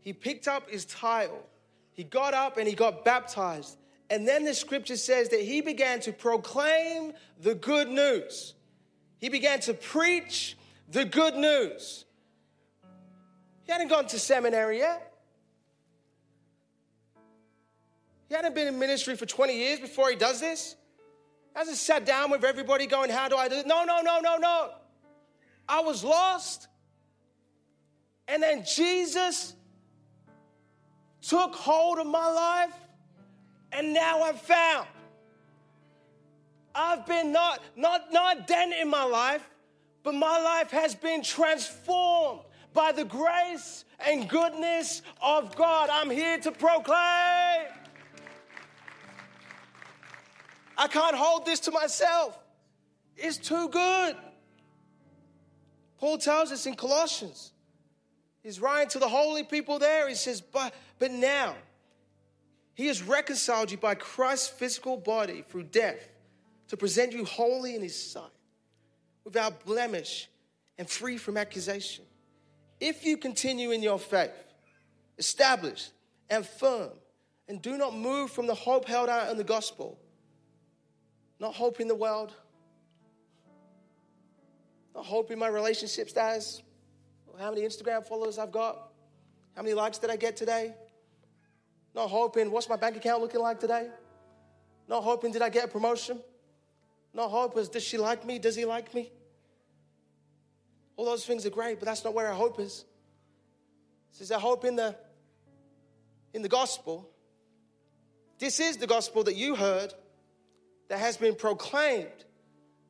He 0.00 0.12
picked 0.12 0.46
up 0.46 0.70
his 0.70 0.84
title, 0.84 1.44
he 1.92 2.04
got 2.04 2.34
up 2.34 2.56
and 2.56 2.68
he 2.68 2.74
got 2.74 3.04
baptized. 3.04 3.76
And 4.08 4.28
then 4.28 4.44
the 4.44 4.54
scripture 4.54 4.96
says 4.96 5.30
that 5.30 5.40
he 5.40 5.60
began 5.60 5.98
to 6.00 6.12
proclaim 6.12 7.12
the 7.40 7.56
good 7.56 7.88
news. 7.88 8.54
He 9.18 9.28
began 9.28 9.58
to 9.60 9.74
preach 9.74 10.56
the 10.88 11.04
good 11.04 11.34
news. 11.34 12.04
He 13.64 13.72
hadn't 13.72 13.88
gone 13.88 14.06
to 14.06 14.18
seminary 14.20 14.78
yet. 14.78 15.12
He 18.28 18.34
hadn't 18.34 18.54
been 18.54 18.68
in 18.68 18.78
ministry 18.78 19.16
for 19.16 19.26
20 19.26 19.56
years 19.56 19.80
before 19.80 20.10
he 20.10 20.16
does 20.16 20.40
this. 20.40 20.74
He 21.52 21.58
hasn't 21.58 21.76
sat 21.76 22.04
down 22.04 22.30
with 22.30 22.44
everybody 22.44 22.86
going, 22.86 23.10
How 23.10 23.28
do 23.28 23.36
I 23.36 23.48
do 23.48 23.56
it? 23.56 23.66
No, 23.66 23.84
no, 23.84 24.00
no, 24.00 24.20
no, 24.20 24.36
no. 24.36 24.70
I 25.68 25.80
was 25.80 26.02
lost. 26.02 26.68
And 28.28 28.42
then 28.42 28.64
Jesus 28.64 29.54
took 31.22 31.54
hold 31.54 31.98
of 31.98 32.06
my 32.06 32.28
life, 32.28 32.74
and 33.72 33.92
now 33.92 34.24
I'm 34.24 34.36
found. 34.36 34.88
I've 36.74 37.06
been 37.06 37.32
not, 37.32 37.62
not, 37.76 38.12
not 38.12 38.46
dent 38.46 38.74
in 38.80 38.88
my 38.90 39.04
life, 39.04 39.48
but 40.02 40.14
my 40.14 40.40
life 40.40 40.70
has 40.70 40.94
been 40.94 41.22
transformed 41.22 42.42
by 42.74 42.92
the 42.92 43.04
grace 43.04 43.84
and 44.00 44.28
goodness 44.28 45.02
of 45.22 45.56
God. 45.56 45.88
I'm 45.90 46.10
here 46.10 46.38
to 46.40 46.52
proclaim. 46.52 47.66
I 50.76 50.88
can't 50.88 51.16
hold 51.16 51.46
this 51.46 51.60
to 51.60 51.70
myself. 51.70 52.38
It's 53.16 53.38
too 53.38 53.68
good. 53.68 54.16
Paul 55.98 56.18
tells 56.18 56.52
us 56.52 56.66
in 56.66 56.74
Colossians, 56.74 57.52
he's 58.42 58.60
writing 58.60 58.90
to 58.90 58.98
the 58.98 59.08
holy 59.08 59.42
people 59.42 59.78
there. 59.78 60.08
He 60.08 60.14
says, 60.14 60.40
But, 60.40 60.74
but 60.98 61.10
now, 61.10 61.54
he 62.74 62.88
has 62.88 63.02
reconciled 63.02 63.70
you 63.70 63.78
by 63.78 63.94
Christ's 63.94 64.48
physical 64.48 64.98
body 64.98 65.42
through 65.48 65.64
death 65.64 66.10
to 66.68 66.76
present 66.76 67.12
you 67.12 67.24
holy 67.24 67.74
in 67.74 67.82
his 67.82 68.12
sight, 68.12 68.24
without 69.24 69.64
blemish 69.64 70.28
and 70.76 70.88
free 70.88 71.16
from 71.16 71.38
accusation. 71.38 72.04
If 72.80 73.06
you 73.06 73.16
continue 73.16 73.70
in 73.70 73.82
your 73.82 73.98
faith, 73.98 74.30
established 75.16 75.92
and 76.28 76.44
firm, 76.46 76.90
and 77.48 77.62
do 77.62 77.78
not 77.78 77.96
move 77.96 78.30
from 78.30 78.46
the 78.46 78.54
hope 78.54 78.86
held 78.86 79.08
out 79.08 79.30
in 79.30 79.38
the 79.38 79.44
gospel 79.44 79.98
not 81.38 81.54
hope 81.54 81.80
in 81.80 81.88
the 81.88 81.94
world. 81.94 82.34
Not 84.94 85.04
hope 85.04 85.30
in 85.30 85.38
my 85.38 85.48
relationship 85.48 86.08
status. 86.08 86.62
How 87.38 87.50
many 87.50 87.62
Instagram 87.62 88.06
followers 88.06 88.38
I've 88.38 88.52
got. 88.52 88.92
How 89.54 89.62
many 89.62 89.74
likes 89.74 89.98
did 89.98 90.10
I 90.10 90.16
get 90.16 90.36
today? 90.36 90.74
Not 91.94 92.08
hoping, 92.08 92.50
what's 92.50 92.68
my 92.68 92.76
bank 92.76 92.96
account 92.96 93.22
looking 93.22 93.40
like 93.40 93.60
today? 93.60 93.88
Not 94.88 95.02
hoping, 95.02 95.32
did 95.32 95.42
I 95.42 95.48
get 95.48 95.64
a 95.64 95.68
promotion? 95.68 96.20
Not 97.12 97.30
hoping, 97.30 97.64
does 97.64 97.82
she 97.82 97.98
like 97.98 98.24
me? 98.24 98.38
Does 98.38 98.54
he 98.54 98.64
like 98.64 98.94
me? 98.94 99.10
All 100.96 101.04
those 101.04 101.24
things 101.24 101.44
are 101.44 101.50
great, 101.50 101.78
but 101.78 101.86
that's 101.86 102.04
not 102.04 102.14
where 102.14 102.26
our 102.26 102.34
hope 102.34 102.58
is. 102.58 102.84
It 104.12 104.16
says 104.16 104.32
our 104.32 104.40
hope 104.40 104.64
in 104.64 104.76
the 104.76 104.96
in 106.32 106.42
the 106.42 106.48
gospel. 106.48 107.08
This 108.38 108.60
is 108.60 108.76
the 108.76 108.86
gospel 108.86 109.24
that 109.24 109.36
you 109.36 109.54
heard 109.54 109.92
that 110.88 110.98
has 110.98 111.16
been 111.16 111.34
proclaimed 111.34 112.08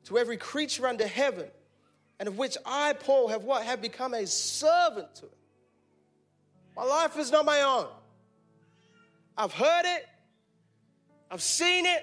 to 0.05 0.19
every 0.19 0.37
creature 0.37 0.87
under 0.87 1.07
heaven, 1.07 1.47
and 2.19 2.29
of 2.29 2.39
which 2.39 2.57
I, 2.65 2.93
Paul, 2.93 3.29
have 3.29 3.45
what? 3.45 3.65
Have 3.65 3.83
become 3.83 4.15
a 4.15 4.27
servant 4.27 5.15
to 5.17 5.27
it. 5.27 5.37
My 6.77 6.85
life 6.85 7.19
is 7.19 7.31
not 7.31 7.45
my 7.45 7.63
own. 7.63 7.89
I've 9.37 9.53
heard 9.53 9.85
it, 9.85 10.07
I've 11.31 11.43
seen 11.43 11.87
it, 11.87 12.03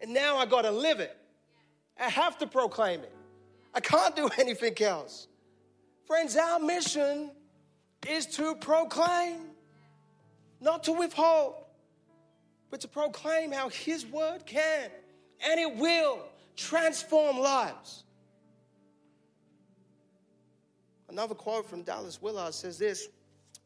and 0.00 0.12
now 0.12 0.36
I 0.36 0.46
got 0.46 0.62
to 0.62 0.70
live 0.70 1.00
it. 1.00 1.16
I 1.98 2.08
have 2.08 2.38
to 2.38 2.46
proclaim 2.46 3.00
it. 3.00 3.12
I 3.74 3.80
can't 3.80 4.14
do 4.16 4.28
anything 4.38 4.80
else. 4.82 5.26
Friends, 6.06 6.36
our 6.36 6.58
mission 6.58 7.30
is 8.08 8.26
to 8.26 8.54
proclaim, 8.56 9.38
not 10.60 10.84
to 10.84 10.92
withhold, 10.92 11.54
but 12.70 12.80
to 12.80 12.88
proclaim 12.88 13.52
how 13.52 13.68
His 13.68 14.06
word 14.06 14.46
can 14.46 14.90
and 15.46 15.58
it 15.58 15.76
will 15.76 16.20
transform 16.56 17.38
lives. 17.38 18.04
Another 21.08 21.34
quote 21.34 21.68
from 21.68 21.82
Dallas 21.82 22.22
Willard 22.22 22.54
says 22.54 22.78
this 22.78 23.08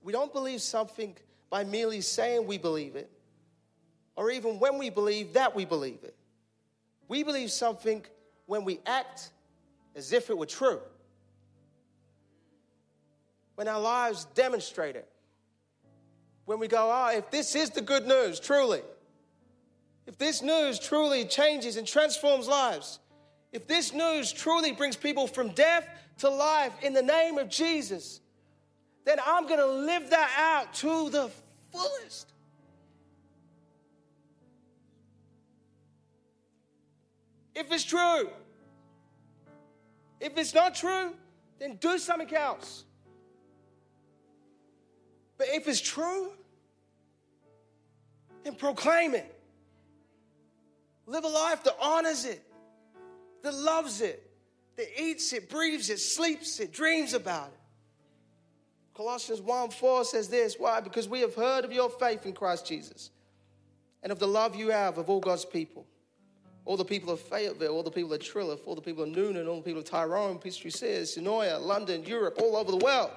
We 0.03 0.13
don't 0.13 0.33
believe 0.33 0.63
something 0.63 1.17
by 1.51 1.65
merely 1.65 2.01
saying 2.01 2.47
we 2.47 2.59
believe 2.59 2.97
it, 2.97 3.11
or 4.17 4.31
even 4.31 4.59
when 4.59 4.79
we 4.79 4.91
believe 4.91 5.35
that 5.35 5.55
we 5.55 5.65
believe 5.65 5.99
it. 6.03 6.17
We 7.09 7.23
believe 7.23 7.51
something 7.51 8.05
when 8.47 8.65
we 8.65 8.81
act 8.87 9.31
as 9.95 10.13
if 10.13 10.31
it 10.31 10.39
were 10.39 10.47
true. 10.47 10.81
When 13.57 13.69
our 13.69 13.81
lives 13.81 14.25
demonstrate 14.35 14.97
it. 14.97 15.09
When 16.45 16.59
we 16.59 16.67
go, 16.67 16.91
oh, 16.93 17.17
if 17.17 17.31
this 17.31 17.55
is 17.55 17.71
the 17.71 17.81
good 17.81 18.07
news, 18.07 18.41
truly, 18.41 18.83
if 20.07 20.19
this 20.19 20.43
news 20.43 20.79
truly 20.79 21.25
changes 21.25 21.77
and 21.77 21.87
transforms 21.87 22.47
lives, 22.47 22.99
if 23.53 23.67
this 23.67 23.93
news 23.93 24.33
truly 24.33 24.73
brings 24.73 24.97
people 24.97 25.27
from 25.27 25.49
death 25.51 25.89
to 26.19 26.29
life 26.29 26.73
in 26.83 26.93
the 26.93 27.03
name 27.03 27.39
of 27.39 27.49
Jesus, 27.49 28.21
then 29.05 29.19
I'm 29.25 29.47
going 29.47 29.61
to 29.61 29.67
live 29.67 30.11
that 30.11 30.31
out 30.39 30.75
to 30.75 31.11
the 31.11 31.31
fullest. 31.73 32.33
If 37.55 37.71
it's 37.71 37.85
true, 37.85 38.31
if 40.21 40.37
it's 40.37 40.55
not 40.55 40.75
true, 40.75 41.13
then 41.59 41.77
do 41.77 41.99
something 41.99 42.35
else. 42.35 42.85
But 45.39 45.49
if 45.51 45.69
it's 45.69 45.81
true, 45.81 46.33
then 48.43 48.55
proclaim 48.55 49.15
it. 49.15 49.34
Live 51.07 51.25
a 51.25 51.29
life 51.29 51.63
that 51.65 51.77
honors 51.81 52.25
it, 52.25 52.43
that 53.43 53.55
loves 53.55 54.01
it, 54.01 54.31
that 54.77 54.87
eats 55.01 55.33
it, 55.33 55.51
breathes 55.51 55.91
it, 55.91 55.99
sleeps 55.99 56.61
it, 56.61 56.73
dreams 56.73 57.15
about 57.15 57.49
it. 57.49 57.61
Colossians 58.95 59.41
1 59.41 59.71
4 59.71 60.05
says 60.05 60.29
this. 60.29 60.57
Why? 60.59 60.81
Because 60.81 61.09
we 61.09 61.21
have 61.21 61.35
heard 61.35 61.65
of 61.65 61.73
your 61.73 61.91
faith 61.91 62.27
in 62.27 62.33
Christ 62.33 62.67
Jesus 62.67 63.11
and 64.03 64.13
of 64.13 64.19
the 64.19 64.29
love 64.29 64.55
you 64.55 64.69
have 64.69 64.99
of 64.99 65.11
all 65.11 65.21
God's 65.21 65.45
people 65.45 65.87
all 66.65 66.77
the 66.77 66.85
people 66.85 67.11
of 67.11 67.21
Fayetteville, 67.21 67.75
all 67.75 67.83
the 67.83 67.91
people 67.91 68.13
of 68.13 68.21
Trilliff, 68.21 68.61
all 68.67 68.75
the 68.75 68.81
people 68.81 69.05
of 69.05 69.11
Newnan, 69.11 69.47
all 69.47 69.57
the 69.57 69.63
people 69.63 69.81
of 69.81 69.89
Tyrone, 69.89 70.39
Peachtree 70.39 70.71
City, 70.71 71.03
Senoia, 71.03 71.61
London, 71.61 72.05
Europe, 72.05 72.37
all 72.41 72.57
over 72.57 72.71
the 72.71 72.79
world. 72.79 73.11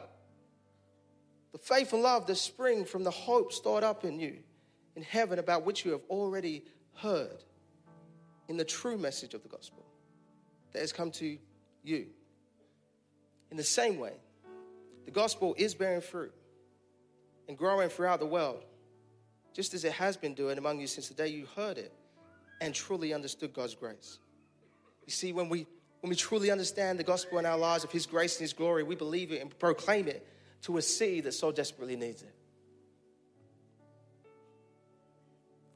The 1.53 1.57
faith 1.57 1.93
and 1.93 2.03
love 2.03 2.27
that 2.27 2.35
spring 2.35 2.83
from 2.83 3.03
the 3.03 3.11
hope 3.11 3.53
stored 3.53 3.83
up 3.83 4.03
in 4.03 4.19
you 4.19 4.39
in 4.95 5.03
heaven 5.03 5.39
about 5.39 5.65
which 5.65 5.85
you 5.85 5.91
have 5.91 6.01
already 6.09 6.65
heard 6.95 7.43
in 8.47 8.57
the 8.57 8.65
true 8.65 8.97
message 8.97 9.33
of 9.33 9.43
the 9.43 9.49
gospel 9.49 9.85
that 10.73 10.79
has 10.79 10.93
come 10.93 11.11
to 11.11 11.37
you. 11.83 12.07
In 13.51 13.57
the 13.57 13.63
same 13.63 13.97
way, 13.97 14.13
the 15.05 15.11
gospel 15.11 15.55
is 15.57 15.73
bearing 15.73 16.01
fruit 16.01 16.33
and 17.47 17.57
growing 17.57 17.89
throughout 17.89 18.19
the 18.19 18.25
world, 18.25 18.63
just 19.53 19.73
as 19.73 19.85
it 19.85 19.93
has 19.93 20.17
been 20.17 20.33
doing 20.33 20.57
among 20.57 20.79
you 20.79 20.87
since 20.87 21.07
the 21.07 21.13
day 21.13 21.27
you 21.27 21.47
heard 21.55 21.77
it 21.77 21.93
and 22.59 22.73
truly 22.73 23.13
understood 23.13 23.53
God's 23.53 23.75
grace. 23.75 24.19
You 25.05 25.11
see, 25.11 25.31
when 25.31 25.49
we 25.49 25.65
when 26.01 26.09
we 26.09 26.15
truly 26.15 26.51
understand 26.51 26.99
the 26.99 27.03
gospel 27.03 27.39
in 27.39 27.45
our 27.45 27.57
lives 27.57 27.83
of 27.83 27.91
His 27.91 28.05
grace 28.05 28.35
and 28.35 28.41
His 28.41 28.53
glory, 28.53 28.83
we 28.83 28.95
believe 28.95 29.31
it 29.31 29.41
and 29.41 29.57
proclaim 29.57 30.07
it 30.07 30.27
to 30.61 30.77
a 30.77 30.81
city 30.81 31.21
that 31.21 31.33
so 31.33 31.51
desperately 31.51 31.95
needs 31.95 32.21
it. 32.21 32.33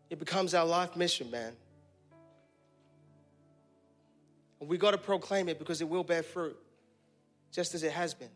It 0.10 0.20
becomes 0.20 0.54
our 0.54 0.66
life 0.66 0.96
mission, 0.96 1.32
man. 1.32 1.54
And 4.62 4.70
we 4.70 4.78
got 4.78 4.92
to 4.92 4.98
proclaim 4.98 5.50
it 5.50 5.58
because 5.58 5.82
it 5.82 5.90
will 5.90 6.04
bear 6.04 6.22
fruit, 6.22 6.56
just 7.52 7.74
as 7.74 7.82
it 7.82 7.92
has 7.92 8.14
been. 8.14 8.30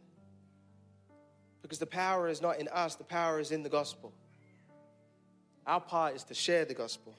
Because 1.61 1.77
the 1.77 1.85
power 1.85 2.27
is 2.27 2.41
not 2.41 2.59
in 2.59 2.67
us, 2.67 2.95
the 2.95 3.03
power 3.03 3.39
is 3.39 3.51
in 3.51 3.61
the 3.63 3.69
gospel. 3.69 4.11
Our 5.65 5.79
part 5.79 6.15
is 6.15 6.23
to 6.25 6.33
share 6.33 6.65
the 6.65 6.73
gospel. 6.73 7.15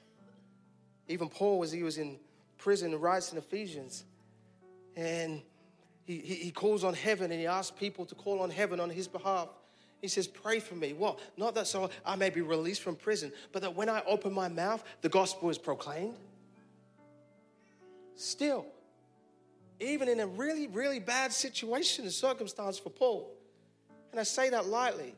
Even 1.08 1.28
Paul, 1.28 1.62
as 1.62 1.70
he 1.70 1.84
was 1.84 1.98
in 1.98 2.18
prison, 2.58 2.98
writes 3.00 3.30
in 3.30 3.38
Ephesians, 3.38 4.04
and 4.96 5.40
he, 6.04 6.18
he, 6.18 6.34
he 6.34 6.50
calls 6.50 6.82
on 6.82 6.94
heaven 6.94 7.30
and 7.30 7.40
he 7.40 7.46
asks 7.46 7.76
people 7.78 8.06
to 8.06 8.14
call 8.14 8.40
on 8.40 8.50
heaven 8.50 8.80
on 8.80 8.90
his 8.90 9.06
behalf. 9.06 9.48
He 10.00 10.08
says, 10.08 10.26
Pray 10.26 10.58
for 10.58 10.74
me. 10.74 10.92
What? 10.92 11.20
Not 11.36 11.54
that 11.54 11.68
so 11.68 11.90
I 12.04 12.16
may 12.16 12.30
be 12.30 12.40
released 12.40 12.82
from 12.82 12.96
prison, 12.96 13.32
but 13.52 13.62
that 13.62 13.74
when 13.74 13.88
I 13.88 14.02
open 14.06 14.32
my 14.32 14.48
mouth, 14.48 14.82
the 15.00 15.08
gospel 15.08 15.48
is 15.48 15.58
proclaimed. 15.58 16.16
Still, 18.16 18.66
even 19.80 20.08
in 20.08 20.20
a 20.20 20.26
really, 20.26 20.66
really 20.66 21.00
bad 21.00 21.32
situation 21.32 22.04
and 22.04 22.12
circumstance 22.12 22.78
for 22.78 22.90
Paul, 22.90 23.32
and 24.10 24.20
I 24.20 24.24
say 24.24 24.50
that 24.50 24.66
lightly, 24.66 25.14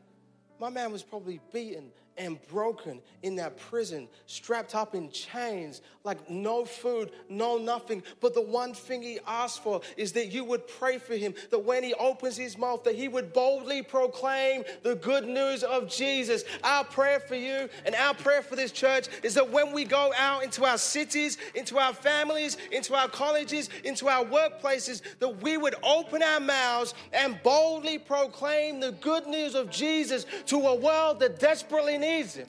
my 0.59 0.69
man 0.69 0.91
was 0.91 1.03
probably 1.03 1.39
beaten 1.53 1.91
and 2.19 2.37
broken 2.49 3.01
in 3.23 3.35
that 3.37 3.57
prison, 3.57 4.07
strapped 4.27 4.75
up 4.75 4.93
in 4.93 5.09
chains, 5.09 5.81
like 6.03 6.29
no 6.29 6.65
food, 6.65 7.11
no 7.29 7.57
nothing. 7.57 8.03
But 8.19 8.33
the 8.33 8.41
one 8.41 8.73
thing 8.73 9.01
he 9.01 9.19
asked 9.25 9.63
for 9.63 9.81
is 9.95 10.11
that 10.11 10.27
you 10.27 10.43
would 10.43 10.67
pray 10.67 10.97
for 10.97 11.15
him, 11.15 11.33
that 11.49 11.59
when 11.59 11.81
he 11.81 11.93
opens 11.93 12.35
his 12.35 12.57
mouth, 12.57 12.83
that 12.83 12.95
he 12.95 13.07
would 13.07 13.31
boldly 13.31 13.81
proclaim 13.81 14.63
the 14.83 14.95
good 14.95 15.25
news 15.27 15.63
of 15.63 15.89
Jesus. 15.89 16.43
Our 16.61 16.83
prayer 16.83 17.21
for 17.21 17.35
you 17.35 17.69
and 17.85 17.95
our 17.95 18.13
prayer 18.13 18.41
for 18.41 18.57
this 18.57 18.73
church 18.73 19.07
is 19.23 19.33
that 19.35 19.49
when 19.49 19.71
we 19.71 19.85
go 19.85 20.11
out 20.17 20.43
into 20.43 20.65
our 20.65 20.77
cities, 20.77 21.37
into 21.55 21.77
our 21.77 21.93
families, 21.93 22.57
into 22.71 22.95
our 22.95 23.07
colleges, 23.07 23.69
into 23.85 24.09
our 24.09 24.25
workplaces, 24.25 25.01
that 25.19 25.41
we 25.41 25.55
would 25.55 25.75
open 25.83 26.21
our 26.21 26.41
mouths 26.41 26.93
and 27.13 27.41
boldly 27.43 27.97
proclaim 27.97 28.81
the 28.81 28.91
good 28.91 29.25
news 29.25 29.55
of 29.55 29.69
Jesus 29.71 30.25
to 30.47 30.57
a 30.57 30.75
world 30.75 31.21
that 31.21 31.39
desperately 31.39 31.97
needs 31.97 32.08
needs 32.09 32.35
him. 32.35 32.47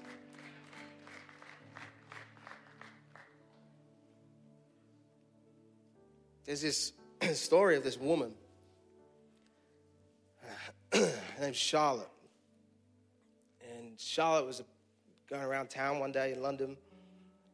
There's 6.45 6.63
this 6.63 6.93
story 7.35 7.77
of 7.77 7.85
this 7.85 7.99
woman. 7.99 8.35
named 11.41 11.55
Charlotte. 11.55 12.09
And 13.73 13.99
Charlotte 13.99 14.47
was 14.47 14.63
going 15.29 15.43
around 15.43 15.71
town 15.71 16.01
one 16.01 16.13
day 16.13 16.33
in 16.33 16.43
London, 16.43 16.77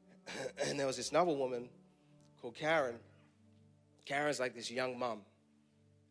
and 0.67 0.79
there 0.81 0.87
was 0.87 0.97
this 0.97 1.13
other 1.13 1.33
woman 1.33 1.69
called 2.41 2.55
Karen. 2.55 2.97
Karen's 4.07 4.41
like 4.41 4.55
this 4.55 4.71
young 4.71 4.99
mom, 4.99 5.21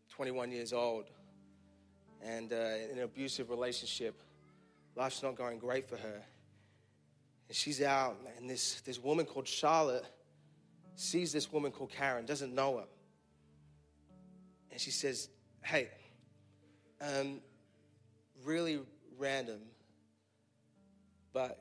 21 0.10 0.52
years 0.52 0.74
old, 0.74 1.06
and 2.24 2.54
uh, 2.54 2.56
in 2.92 2.98
an 2.98 3.04
abusive 3.04 3.50
relationship 3.50 4.22
life's 4.96 5.22
not 5.22 5.36
going 5.36 5.60
great 5.60 5.88
for 5.90 5.98
her. 5.98 6.22
And 7.48 7.56
she's 7.56 7.82
out, 7.82 8.18
and 8.38 8.50
this, 8.50 8.82
this 8.82 9.02
woman 9.02 9.26
called 9.26 9.48
Charlotte 9.48 10.06
sees 10.96 11.32
this 11.32 11.52
woman 11.52 11.72
called 11.72 11.92
Karen, 11.92 12.26
doesn't 12.26 12.54
know 12.54 12.78
her. 12.78 12.86
And 14.72 14.80
she 14.80 14.92
says, 14.92 15.30
Hey, 15.62 15.90
um, 17.02 17.42
really 18.44 18.80
random, 19.18 19.60
but 21.34 21.60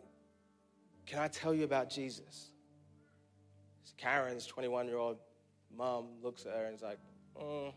can 1.07 1.19
I 1.19 1.29
tell 1.29 1.53
you 1.53 1.65
about 1.65 1.91
Jesus? 1.91 2.51
So 3.85 3.93
Karen's 3.97 4.47
21 4.47 4.87
year 4.87 4.99
old 4.99 5.19
mom 5.77 6.07
looks 6.23 6.47
at 6.47 6.53
her 6.53 6.65
and 6.67 6.77
is 6.77 6.83
like, 6.83 6.99
mm, 7.41 7.73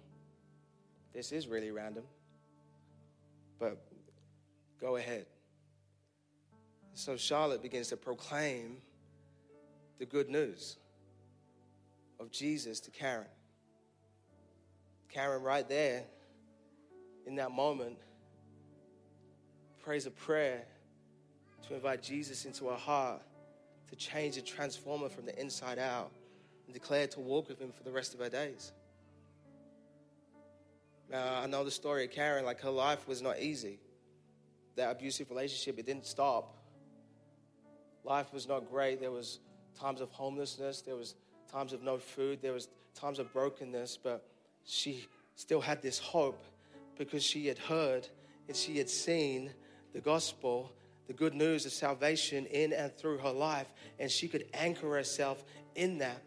This 1.14 1.32
is 1.32 1.48
really 1.48 1.72
random, 1.72 2.04
but 3.60 3.82
go 4.80 4.96
ahead. 4.96 5.26
So 6.98 7.16
Charlotte 7.16 7.62
begins 7.62 7.90
to 7.90 7.96
proclaim 7.96 8.78
the 10.00 10.06
good 10.08 10.30
news 10.30 10.78
of 12.20 12.32
Jesus 12.32 12.80
to 12.80 12.90
Karen. 12.90 13.28
Karen, 15.08 15.44
right 15.44 15.70
there, 15.70 16.06
in 17.28 17.36
that 17.36 17.52
moment, 17.52 18.00
prays 19.84 20.08
a 20.08 20.12
prayer 20.12 20.64
to 21.68 21.76
invite 21.76 22.02
Jesus 22.02 22.46
into 22.46 22.66
her 22.70 22.76
heart 22.76 23.22
to 23.90 23.96
change 23.96 24.38
and 24.38 24.46
transform 24.48 25.02
her 25.02 25.10
from 25.10 25.28
the 25.28 25.40
inside 25.40 25.78
out 25.78 26.10
and 26.66 26.74
declare 26.74 27.06
to 27.06 27.20
walk 27.20 27.48
with 27.48 27.62
Him 27.62 27.72
for 27.72 27.84
the 27.84 27.92
rest 27.92 28.16
of 28.16 28.22
her 28.22 28.30
days. 28.30 28.72
Now, 31.12 31.42
I 31.44 31.46
know 31.46 31.64
the 31.64 31.70
story 31.70 32.06
of 32.06 32.12
Karen, 32.12 32.44
like 32.44 32.60
her 32.62 32.72
life 32.72 33.08
was 33.08 33.22
not 33.22 33.40
easy. 33.40 33.78
That 34.78 34.90
abusive 34.90 35.30
relationship, 35.30 35.78
it 35.78 35.86
didn't 35.86 36.08
stop. 36.08 36.56
Life 38.08 38.34
was 38.34 38.48
not 38.48 38.70
great. 38.70 39.02
There 39.02 39.12
was 39.12 39.40
times 39.78 40.00
of 40.00 40.10
homelessness, 40.12 40.82
there 40.82 40.96
was 40.96 41.16
times 41.52 41.74
of 41.74 41.84
no 41.84 41.98
food, 41.98 42.42
there 42.42 42.54
was 42.54 42.70
times 42.96 43.20
of 43.20 43.34
brokenness, 43.34 44.00
but 44.02 44.26
she 44.64 45.06
still 45.36 45.60
had 45.60 45.82
this 45.82 46.00
hope 46.00 46.42
because 46.98 47.22
she 47.22 47.48
had 47.48 47.58
heard 47.58 48.08
and 48.48 48.56
she 48.56 48.78
had 48.78 48.90
seen 48.90 49.52
the 49.92 50.00
gospel, 50.00 50.72
the 51.08 51.14
good 51.14 51.34
news 51.34 51.66
of 51.66 51.74
salvation 51.74 52.46
in 52.46 52.72
and 52.72 52.96
through 52.96 53.18
her 53.18 53.32
life, 53.32 53.68
and 54.00 54.10
she 54.10 54.30
could 54.30 54.46
anchor 54.54 54.96
herself 54.96 55.44
in 55.76 55.98
that. 55.98 56.24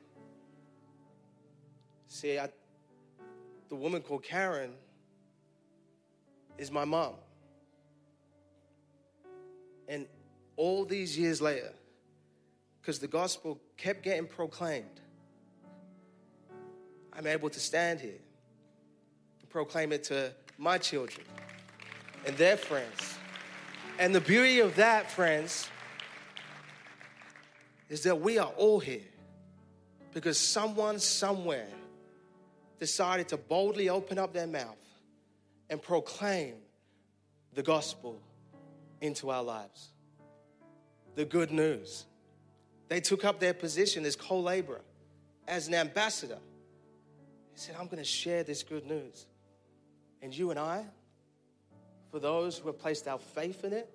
See, 2.08 2.38
I, 2.38 2.50
the 3.70 3.74
woman 3.74 4.02
called 4.02 4.22
Karen 4.22 4.72
is 6.58 6.70
my 6.70 6.84
mom. 6.84 7.14
And 9.88 10.06
all 10.60 10.84
these 10.84 11.18
years 11.18 11.40
later, 11.40 11.72
because 12.80 12.98
the 12.98 13.08
gospel 13.08 13.58
kept 13.78 14.02
getting 14.02 14.26
proclaimed, 14.26 15.00
I'm 17.14 17.26
able 17.26 17.48
to 17.48 17.58
stand 17.58 17.98
here 17.98 18.20
and 19.40 19.48
proclaim 19.48 19.90
it 19.90 20.04
to 20.04 20.34
my 20.58 20.76
children 20.76 21.26
and 22.26 22.36
their 22.36 22.58
friends. 22.58 23.14
And 23.98 24.14
the 24.14 24.20
beauty 24.20 24.60
of 24.60 24.76
that, 24.76 25.10
friends, 25.10 25.66
is 27.88 28.02
that 28.02 28.20
we 28.20 28.36
are 28.36 28.52
all 28.58 28.80
here 28.80 29.08
because 30.12 30.36
someone 30.36 30.98
somewhere 30.98 31.68
decided 32.78 33.28
to 33.28 33.38
boldly 33.38 33.88
open 33.88 34.18
up 34.18 34.34
their 34.34 34.46
mouth 34.46 34.76
and 35.70 35.80
proclaim 35.80 36.56
the 37.54 37.62
gospel 37.62 38.20
into 39.00 39.30
our 39.30 39.42
lives. 39.42 39.94
The 41.14 41.24
good 41.24 41.50
news. 41.50 42.06
They 42.88 43.00
took 43.00 43.24
up 43.24 43.38
their 43.38 43.54
position 43.54 44.04
as 44.04 44.16
co 44.16 44.40
laborer, 44.40 44.82
as 45.46 45.68
an 45.68 45.74
ambassador. 45.74 46.38
He 47.52 47.58
said, 47.58 47.76
I'm 47.78 47.86
going 47.86 47.98
to 47.98 48.04
share 48.04 48.42
this 48.42 48.62
good 48.62 48.86
news. 48.86 49.26
And 50.22 50.36
you 50.36 50.50
and 50.50 50.58
I, 50.58 50.84
for 52.10 52.18
those 52.18 52.58
who 52.58 52.66
have 52.68 52.78
placed 52.78 53.06
our 53.06 53.18
faith 53.18 53.64
in 53.64 53.72
it, 53.72 53.88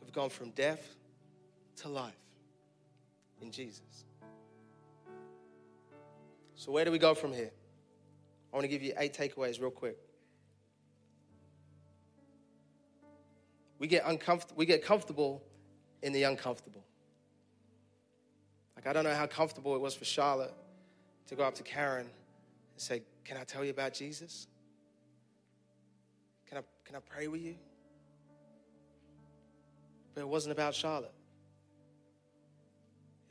have 0.00 0.12
gone 0.12 0.30
from 0.30 0.50
death 0.50 0.96
to 1.76 1.88
life 1.88 2.14
in 3.40 3.50
Jesus. 3.50 4.04
So, 6.54 6.72
where 6.72 6.84
do 6.84 6.90
we 6.90 6.98
go 6.98 7.14
from 7.14 7.32
here? 7.32 7.50
I 8.52 8.56
want 8.56 8.64
to 8.64 8.68
give 8.68 8.82
you 8.82 8.94
eight 8.96 9.12
takeaways 9.12 9.60
real 9.60 9.70
quick. 9.70 9.98
We 13.78 13.88
get 13.88 14.04
uncomfortable, 14.06 14.56
we 14.56 14.64
get 14.64 14.82
comfortable 14.84 15.42
in 16.04 16.12
the 16.12 16.22
uncomfortable. 16.22 16.84
Like 18.76 18.86
I 18.86 18.92
don't 18.92 19.04
know 19.04 19.14
how 19.14 19.26
comfortable 19.26 19.74
it 19.74 19.80
was 19.80 19.94
for 19.94 20.04
Charlotte 20.04 20.52
to 21.28 21.34
go 21.34 21.42
up 21.42 21.54
to 21.54 21.62
Karen 21.62 22.02
and 22.02 22.10
say, 22.76 23.02
Can 23.24 23.38
I 23.38 23.44
tell 23.44 23.64
you 23.64 23.70
about 23.70 23.94
Jesus? 23.94 24.46
Can 26.46 26.58
I, 26.58 26.60
can 26.84 26.94
I 26.94 26.98
pray 27.00 27.26
with 27.26 27.40
you? 27.40 27.54
But 30.14 30.20
it 30.20 30.28
wasn't 30.28 30.52
about 30.52 30.74
Charlotte. 30.74 31.14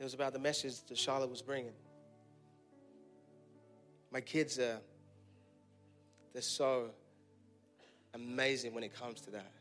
It 0.00 0.02
was 0.02 0.14
about 0.14 0.32
the 0.32 0.40
message 0.40 0.82
that 0.88 0.98
Charlotte 0.98 1.30
was 1.30 1.42
bringing. 1.42 1.72
My 4.10 4.20
kids 4.20 4.58
are, 4.58 4.80
they're 6.32 6.42
so 6.42 6.90
amazing 8.14 8.74
when 8.74 8.82
it 8.82 8.92
comes 8.92 9.20
to 9.22 9.30
that. 9.30 9.52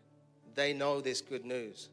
They 0.56 0.74
know 0.74 1.00
this 1.00 1.22
good 1.22 1.46
news. 1.46 1.90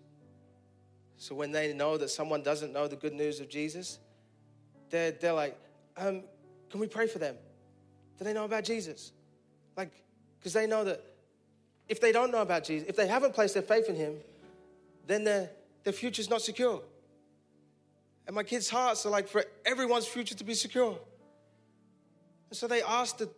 So 1.21 1.35
when 1.35 1.53
they 1.53 1.75
know 1.75 1.99
that 1.99 2.09
someone 2.09 2.43
doesn't 2.43 2.73
know 2.73 2.89
the 2.89 2.97
good 2.97 3.13
news 3.13 3.41
of 3.41 3.51
Jesus, 3.51 3.99
they're, 4.89 5.11
they're 5.11 5.35
like, 5.35 5.55
um, 5.99 6.23
can 6.71 6.81
we 6.81 6.87
pray 6.87 7.07
for 7.07 7.19
them? 7.19 7.35
Do 8.19 8.25
they 8.25 8.33
know 8.33 8.47
about 8.47 8.65
Jesus? 8.65 9.13
Like, 9.77 9.93
because 10.39 10.55
they 10.55 10.67
know 10.67 10.83
that 10.83 11.05
if 11.91 12.01
they 12.01 12.11
don't 12.11 12.33
know 12.33 12.41
about 12.41 12.65
Jesus, 12.65 12.89
if 12.89 12.97
they 12.97 13.07
haven't 13.07 13.35
placed 13.35 13.53
their 13.53 13.63
faith 13.63 13.91
in 13.91 13.97
Him, 13.97 14.15
then 15.07 15.25
their, 15.25 15.51
their 15.85 15.93
future's 15.93 16.31
not 16.31 16.41
secure. 16.41 16.81
And 18.27 18.35
my 18.35 18.43
kids' 18.43 18.71
hearts 18.71 19.05
are 19.05 19.11
like 19.11 19.29
for 19.29 19.45
everyone's 19.67 20.07
future 20.07 20.35
to 20.35 20.45
be 20.45 20.55
secure. 20.55 20.99
And 22.49 22.57
so 22.57 22.67
they 22.67 22.83
ask 22.83 23.19
the 23.19 23.29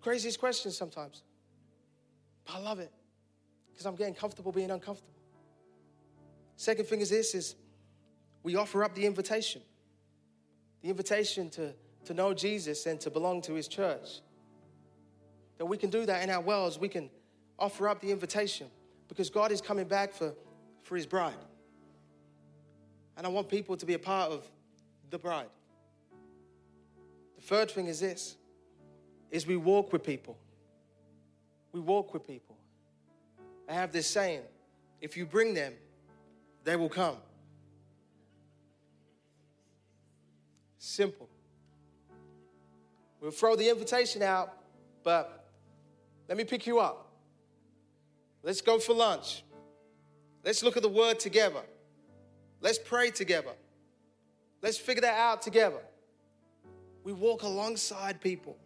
craziest 0.00 0.40
questions 0.40 0.76
sometimes. 0.76 1.22
But 2.46 2.56
I 2.56 2.58
love 2.58 2.80
it 2.80 2.90
because 3.70 3.86
I'm 3.86 3.94
getting 3.94 4.14
comfortable 4.14 4.50
being 4.50 4.72
uncomfortable. 4.72 5.13
Second 6.56 6.86
thing 6.86 7.00
is 7.00 7.10
this 7.10 7.34
is 7.34 7.56
we 8.42 8.56
offer 8.56 8.84
up 8.84 8.94
the 8.94 9.06
invitation. 9.06 9.62
The 10.82 10.90
invitation 10.90 11.50
to, 11.50 11.72
to 12.04 12.14
know 12.14 12.34
Jesus 12.34 12.86
and 12.86 13.00
to 13.00 13.10
belong 13.10 13.40
to 13.42 13.54
his 13.54 13.68
church 13.68 14.20
that 15.58 15.66
we 15.66 15.76
can 15.76 15.90
do 15.90 16.04
that 16.06 16.22
in 16.22 16.30
our 16.30 16.40
wells. 16.40 16.78
We 16.78 16.88
can 16.88 17.10
offer 17.58 17.88
up 17.88 18.00
the 18.00 18.10
invitation 18.10 18.68
because 19.08 19.30
God 19.30 19.52
is 19.52 19.60
coming 19.60 19.86
back 19.86 20.12
for, 20.12 20.34
for 20.82 20.96
his 20.96 21.06
bride. 21.06 21.34
And 23.16 23.26
I 23.26 23.30
want 23.30 23.48
people 23.48 23.76
to 23.76 23.86
be 23.86 23.94
a 23.94 23.98
part 23.98 24.32
of 24.32 24.48
the 25.10 25.18
bride. 25.18 25.46
The 27.36 27.42
third 27.42 27.70
thing 27.70 27.86
is 27.86 28.00
this 28.00 28.36
is 29.30 29.46
we 29.46 29.56
walk 29.56 29.92
with 29.92 30.04
people. 30.04 30.36
We 31.72 31.80
walk 31.80 32.14
with 32.14 32.26
people. 32.26 32.56
I 33.68 33.74
have 33.74 33.90
this 33.90 34.06
saying, 34.06 34.42
if 35.00 35.16
you 35.16 35.26
bring 35.26 35.54
them, 35.54 35.72
they 36.64 36.76
will 36.76 36.88
come. 36.88 37.16
Simple. 40.78 41.28
We'll 43.20 43.30
throw 43.30 43.56
the 43.56 43.70
invitation 43.70 44.22
out, 44.22 44.52
but 45.02 45.48
let 46.28 46.36
me 46.36 46.44
pick 46.44 46.66
you 46.66 46.78
up. 46.78 47.12
Let's 48.42 48.60
go 48.60 48.78
for 48.78 48.94
lunch. 48.94 49.44
Let's 50.44 50.62
look 50.62 50.76
at 50.76 50.82
the 50.82 50.88
word 50.88 51.18
together. 51.18 51.62
Let's 52.60 52.78
pray 52.78 53.10
together. 53.10 53.52
Let's 54.62 54.76
figure 54.76 55.02
that 55.02 55.18
out 55.18 55.42
together. 55.42 55.80
We 57.02 57.12
walk 57.12 57.42
alongside 57.42 58.20
people. 58.20 58.56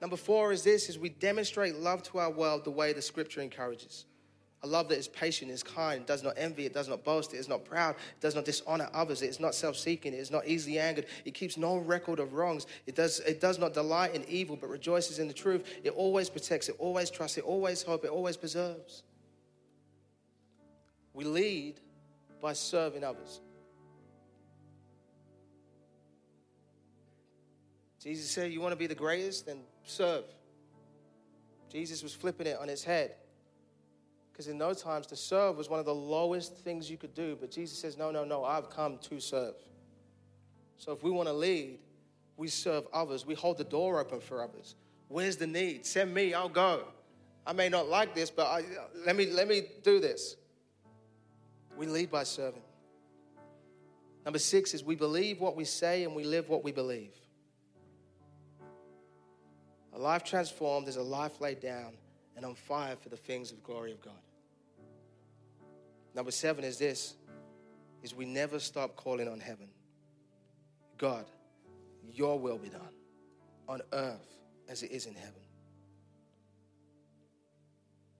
Number 0.00 0.16
four 0.16 0.52
is 0.52 0.64
this 0.64 0.88
is 0.88 0.98
we 0.98 1.10
demonstrate 1.10 1.76
love 1.76 2.02
to 2.04 2.18
our 2.18 2.30
world 2.30 2.64
the 2.64 2.70
way 2.70 2.92
the 2.92 3.02
scripture 3.02 3.40
encourages. 3.40 4.06
A 4.64 4.66
love 4.66 4.88
that 4.90 4.98
is 4.98 5.08
patient, 5.08 5.50
is 5.50 5.62
kind, 5.62 6.06
does 6.06 6.22
not 6.22 6.34
envy, 6.36 6.66
it 6.66 6.72
does 6.72 6.88
not 6.88 7.02
boast, 7.02 7.34
it 7.34 7.38
is 7.38 7.48
not 7.48 7.64
proud, 7.64 7.96
it 7.96 8.20
does 8.20 8.36
not 8.36 8.44
dishonor 8.44 8.88
others, 8.94 9.20
it 9.20 9.28
is 9.28 9.40
not 9.40 9.56
self-seeking, 9.56 10.12
it 10.12 10.18
is 10.18 10.30
not 10.30 10.46
easily 10.46 10.78
angered, 10.78 11.06
it 11.24 11.34
keeps 11.34 11.56
no 11.56 11.78
record 11.78 12.20
of 12.20 12.34
wrongs, 12.34 12.66
it 12.86 12.94
does, 12.94 13.18
it 13.20 13.40
does 13.40 13.58
not 13.58 13.74
delight 13.74 14.14
in 14.14 14.24
evil, 14.28 14.56
but 14.56 14.70
rejoices 14.70 15.18
in 15.18 15.26
the 15.26 15.34
truth. 15.34 15.64
It 15.82 15.90
always 15.90 16.30
protects, 16.30 16.68
it 16.68 16.76
always 16.78 17.10
trusts, 17.10 17.38
it 17.38 17.44
always 17.44 17.82
hopes, 17.82 18.04
it 18.04 18.10
always 18.10 18.36
preserves. 18.36 19.02
We 21.12 21.24
lead 21.24 21.80
by 22.40 22.52
serving 22.52 23.02
others. 23.02 23.40
Jesus 28.02 28.30
said, 28.30 28.52
You 28.52 28.60
want 28.60 28.72
to 28.72 28.76
be 28.76 28.86
the 28.86 28.94
greatest? 28.94 29.46
Then 29.46 29.60
serve. 29.84 30.24
Jesus 31.70 32.02
was 32.02 32.12
flipping 32.14 32.46
it 32.46 32.58
on 32.60 32.68
his 32.68 32.82
head. 32.82 33.14
Because 34.42 34.50
in 34.50 34.58
those 34.58 34.82
times, 34.82 35.06
to 35.06 35.14
serve 35.14 35.56
was 35.56 35.70
one 35.70 35.78
of 35.78 35.86
the 35.86 35.94
lowest 35.94 36.56
things 36.56 36.90
you 36.90 36.96
could 36.96 37.14
do. 37.14 37.36
But 37.40 37.52
Jesus 37.52 37.78
says, 37.78 37.96
No, 37.96 38.10
no, 38.10 38.24
no, 38.24 38.42
I've 38.42 38.70
come 38.70 38.98
to 38.98 39.20
serve. 39.20 39.54
So 40.78 40.90
if 40.90 41.04
we 41.04 41.12
want 41.12 41.28
to 41.28 41.32
lead, 41.32 41.78
we 42.36 42.48
serve 42.48 42.88
others. 42.92 43.24
We 43.24 43.34
hold 43.34 43.56
the 43.56 43.62
door 43.62 44.00
open 44.00 44.18
for 44.18 44.42
others. 44.42 44.74
Where's 45.06 45.36
the 45.36 45.46
need? 45.46 45.86
Send 45.86 46.12
me, 46.12 46.34
I'll 46.34 46.48
go. 46.48 46.82
I 47.46 47.52
may 47.52 47.68
not 47.68 47.88
like 47.88 48.16
this, 48.16 48.30
but 48.30 48.46
I, 48.46 48.64
let, 49.06 49.14
me, 49.14 49.26
let 49.30 49.46
me 49.46 49.62
do 49.84 50.00
this. 50.00 50.34
We 51.76 51.86
lead 51.86 52.10
by 52.10 52.24
serving. 52.24 52.62
Number 54.24 54.40
six 54.40 54.74
is 54.74 54.82
we 54.82 54.96
believe 54.96 55.40
what 55.40 55.54
we 55.54 55.64
say 55.64 56.02
and 56.02 56.16
we 56.16 56.24
live 56.24 56.48
what 56.48 56.64
we 56.64 56.72
believe. 56.72 57.14
A 59.92 59.98
life 59.98 60.24
transformed 60.24 60.88
is 60.88 60.96
a 60.96 61.02
life 61.02 61.40
laid 61.40 61.60
down 61.60 61.92
and 62.34 62.44
on 62.44 62.56
fire 62.56 62.96
for 62.96 63.08
the 63.08 63.16
things 63.16 63.52
of 63.52 63.62
glory 63.62 63.92
of 63.92 64.00
God. 64.00 64.14
Number 66.14 66.30
seven 66.30 66.64
is 66.64 66.78
this 66.78 67.16
is 68.02 68.14
we 68.14 68.26
never 68.26 68.58
stop 68.58 68.96
calling 68.96 69.28
on 69.28 69.40
heaven. 69.40 69.68
God, 70.98 71.24
your 72.12 72.38
will 72.38 72.58
be 72.58 72.68
done 72.68 72.94
on 73.68 73.80
earth 73.92 74.28
as 74.68 74.82
it 74.82 74.90
is 74.90 75.06
in 75.06 75.14
heaven. 75.14 75.42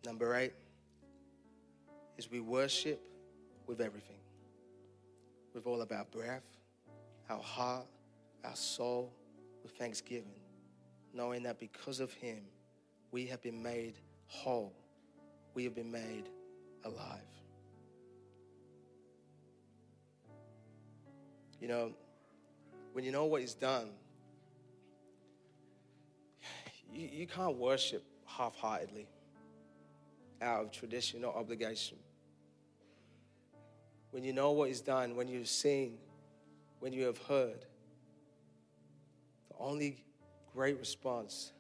Number 0.05 0.35
eight 0.37 0.55
is 2.17 2.31
we 2.31 2.41
worship 2.41 3.01
with 3.67 3.81
everything. 3.81 4.17
with 5.55 5.67
all 5.67 5.83
of 5.83 5.93
our 5.93 6.07
breath, 6.11 6.45
our 7.29 7.43
heart, 7.43 7.87
our 8.45 8.57
soul, 8.57 9.13
with 9.63 9.73
thanksgiving, 9.73 10.41
knowing 11.15 11.43
that 11.43 11.59
because 11.59 12.01
of 12.01 12.13
Him, 12.15 12.41
we 13.11 13.27
have 13.27 13.43
been 13.43 13.63
made 13.63 13.95
whole, 14.27 14.73
we 15.55 15.65
have 15.65 15.75
been 15.75 15.93
made 15.93 16.29
alive. 16.85 17.21
You 21.63 21.69
know, 21.69 21.93
when 22.93 23.05
you 23.05 23.13
know 23.13 23.27
what 23.27 23.41
He's 23.41 23.55
done, 23.55 23.91
you, 26.93 27.09
you 27.13 27.27
can't 27.29 27.57
worship 27.57 28.03
half 28.27 28.57
heartedly 28.57 29.07
out 30.43 30.65
of 30.65 30.73
tradition 30.73 31.23
or 31.23 31.37
obligation. 31.37 31.99
When 34.11 34.25
you 34.25 34.33
know 34.33 34.51
what 34.51 34.67
He's 34.69 34.81
done, 34.81 35.15
when 35.15 35.29
you've 35.29 35.49
seen, 35.49 35.99
when 36.81 36.93
you 36.93 37.05
have 37.05 37.19
heard, 37.19 37.65
the 39.49 39.55
only 39.61 40.03
great 40.53 40.81
response 40.81 41.53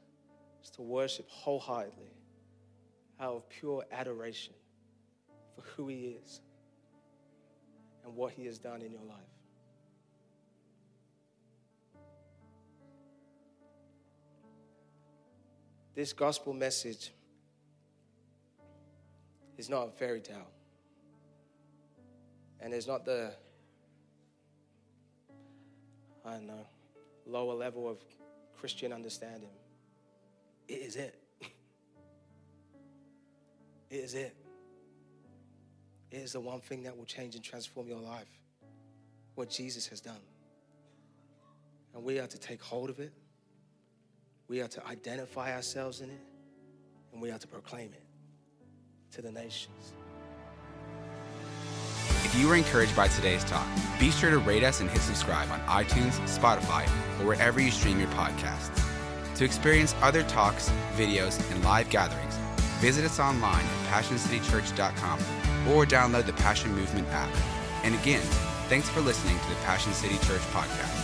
is 0.64 0.70
to 0.70 0.82
worship 0.82 1.28
wholeheartedly 1.28 2.10
out 3.20 3.36
of 3.36 3.48
pure 3.48 3.84
adoration 3.92 4.54
for 5.54 5.62
who 5.76 5.86
He 5.86 6.18
is 6.24 6.40
and 8.04 8.16
what 8.16 8.32
He 8.32 8.46
has 8.46 8.58
done 8.58 8.82
in 8.82 8.90
your 8.90 9.04
life. 9.04 9.31
This 15.94 16.12
gospel 16.12 16.54
message 16.54 17.12
is 19.58 19.68
not 19.68 19.88
a 19.88 19.90
fairy 19.90 20.20
tale. 20.20 20.48
And 22.60 22.72
it's 22.72 22.86
not 22.86 23.04
the, 23.04 23.34
I 26.24 26.32
don't 26.32 26.46
know, 26.46 26.66
lower 27.26 27.54
level 27.54 27.88
of 27.88 27.98
Christian 28.56 28.92
understanding. 28.92 29.50
It 30.68 30.80
is 30.80 30.96
it. 30.96 31.18
It 33.90 33.96
is 33.96 34.14
it. 34.14 34.34
It 36.10 36.16
is 36.16 36.32
the 36.32 36.40
one 36.40 36.60
thing 36.60 36.84
that 36.84 36.96
will 36.96 37.04
change 37.04 37.34
and 37.34 37.44
transform 37.44 37.88
your 37.88 38.00
life. 38.00 38.40
What 39.34 39.50
Jesus 39.50 39.86
has 39.88 40.00
done. 40.00 40.22
And 41.94 42.02
we 42.02 42.18
are 42.18 42.26
to 42.26 42.38
take 42.38 42.62
hold 42.62 42.88
of 42.88 43.00
it. 43.00 43.12
We 44.52 44.60
are 44.60 44.68
to 44.68 44.86
identify 44.86 45.54
ourselves 45.54 46.02
in 46.02 46.10
it. 46.10 46.20
And 47.10 47.22
we 47.22 47.30
are 47.30 47.38
to 47.38 47.48
proclaim 47.48 47.90
it 47.94 48.02
to 49.12 49.22
the 49.22 49.32
nations. 49.32 49.94
If 52.22 52.38
you 52.38 52.48
were 52.48 52.56
encouraged 52.56 52.94
by 52.94 53.08
today's 53.08 53.44
talk, 53.44 53.66
be 53.98 54.10
sure 54.10 54.28
to 54.28 54.36
rate 54.36 54.62
us 54.62 54.82
and 54.82 54.90
hit 54.90 55.00
subscribe 55.00 55.50
on 55.50 55.58
iTunes, 55.60 56.20
Spotify, 56.28 56.84
or 57.18 57.28
wherever 57.28 57.62
you 57.62 57.70
stream 57.70 57.98
your 57.98 58.10
podcasts. 58.10 58.78
To 59.36 59.44
experience 59.46 59.94
other 60.02 60.22
talks, 60.24 60.70
videos, 60.96 61.40
and 61.50 61.64
live 61.64 61.88
gatherings, 61.88 62.36
visit 62.78 63.06
us 63.06 63.18
online 63.18 63.64
at 63.64 64.04
PassionCityChurch.com 64.04 65.18
or 65.72 65.86
download 65.86 66.26
the 66.26 66.34
Passion 66.34 66.74
Movement 66.74 67.08
app. 67.08 67.34
And 67.84 67.94
again, 67.94 68.20
thanks 68.68 68.90
for 68.90 69.00
listening 69.00 69.38
to 69.38 69.48
the 69.48 69.56
Passion 69.64 69.94
City 69.94 70.18
Church 70.26 70.42
podcast. 70.52 71.01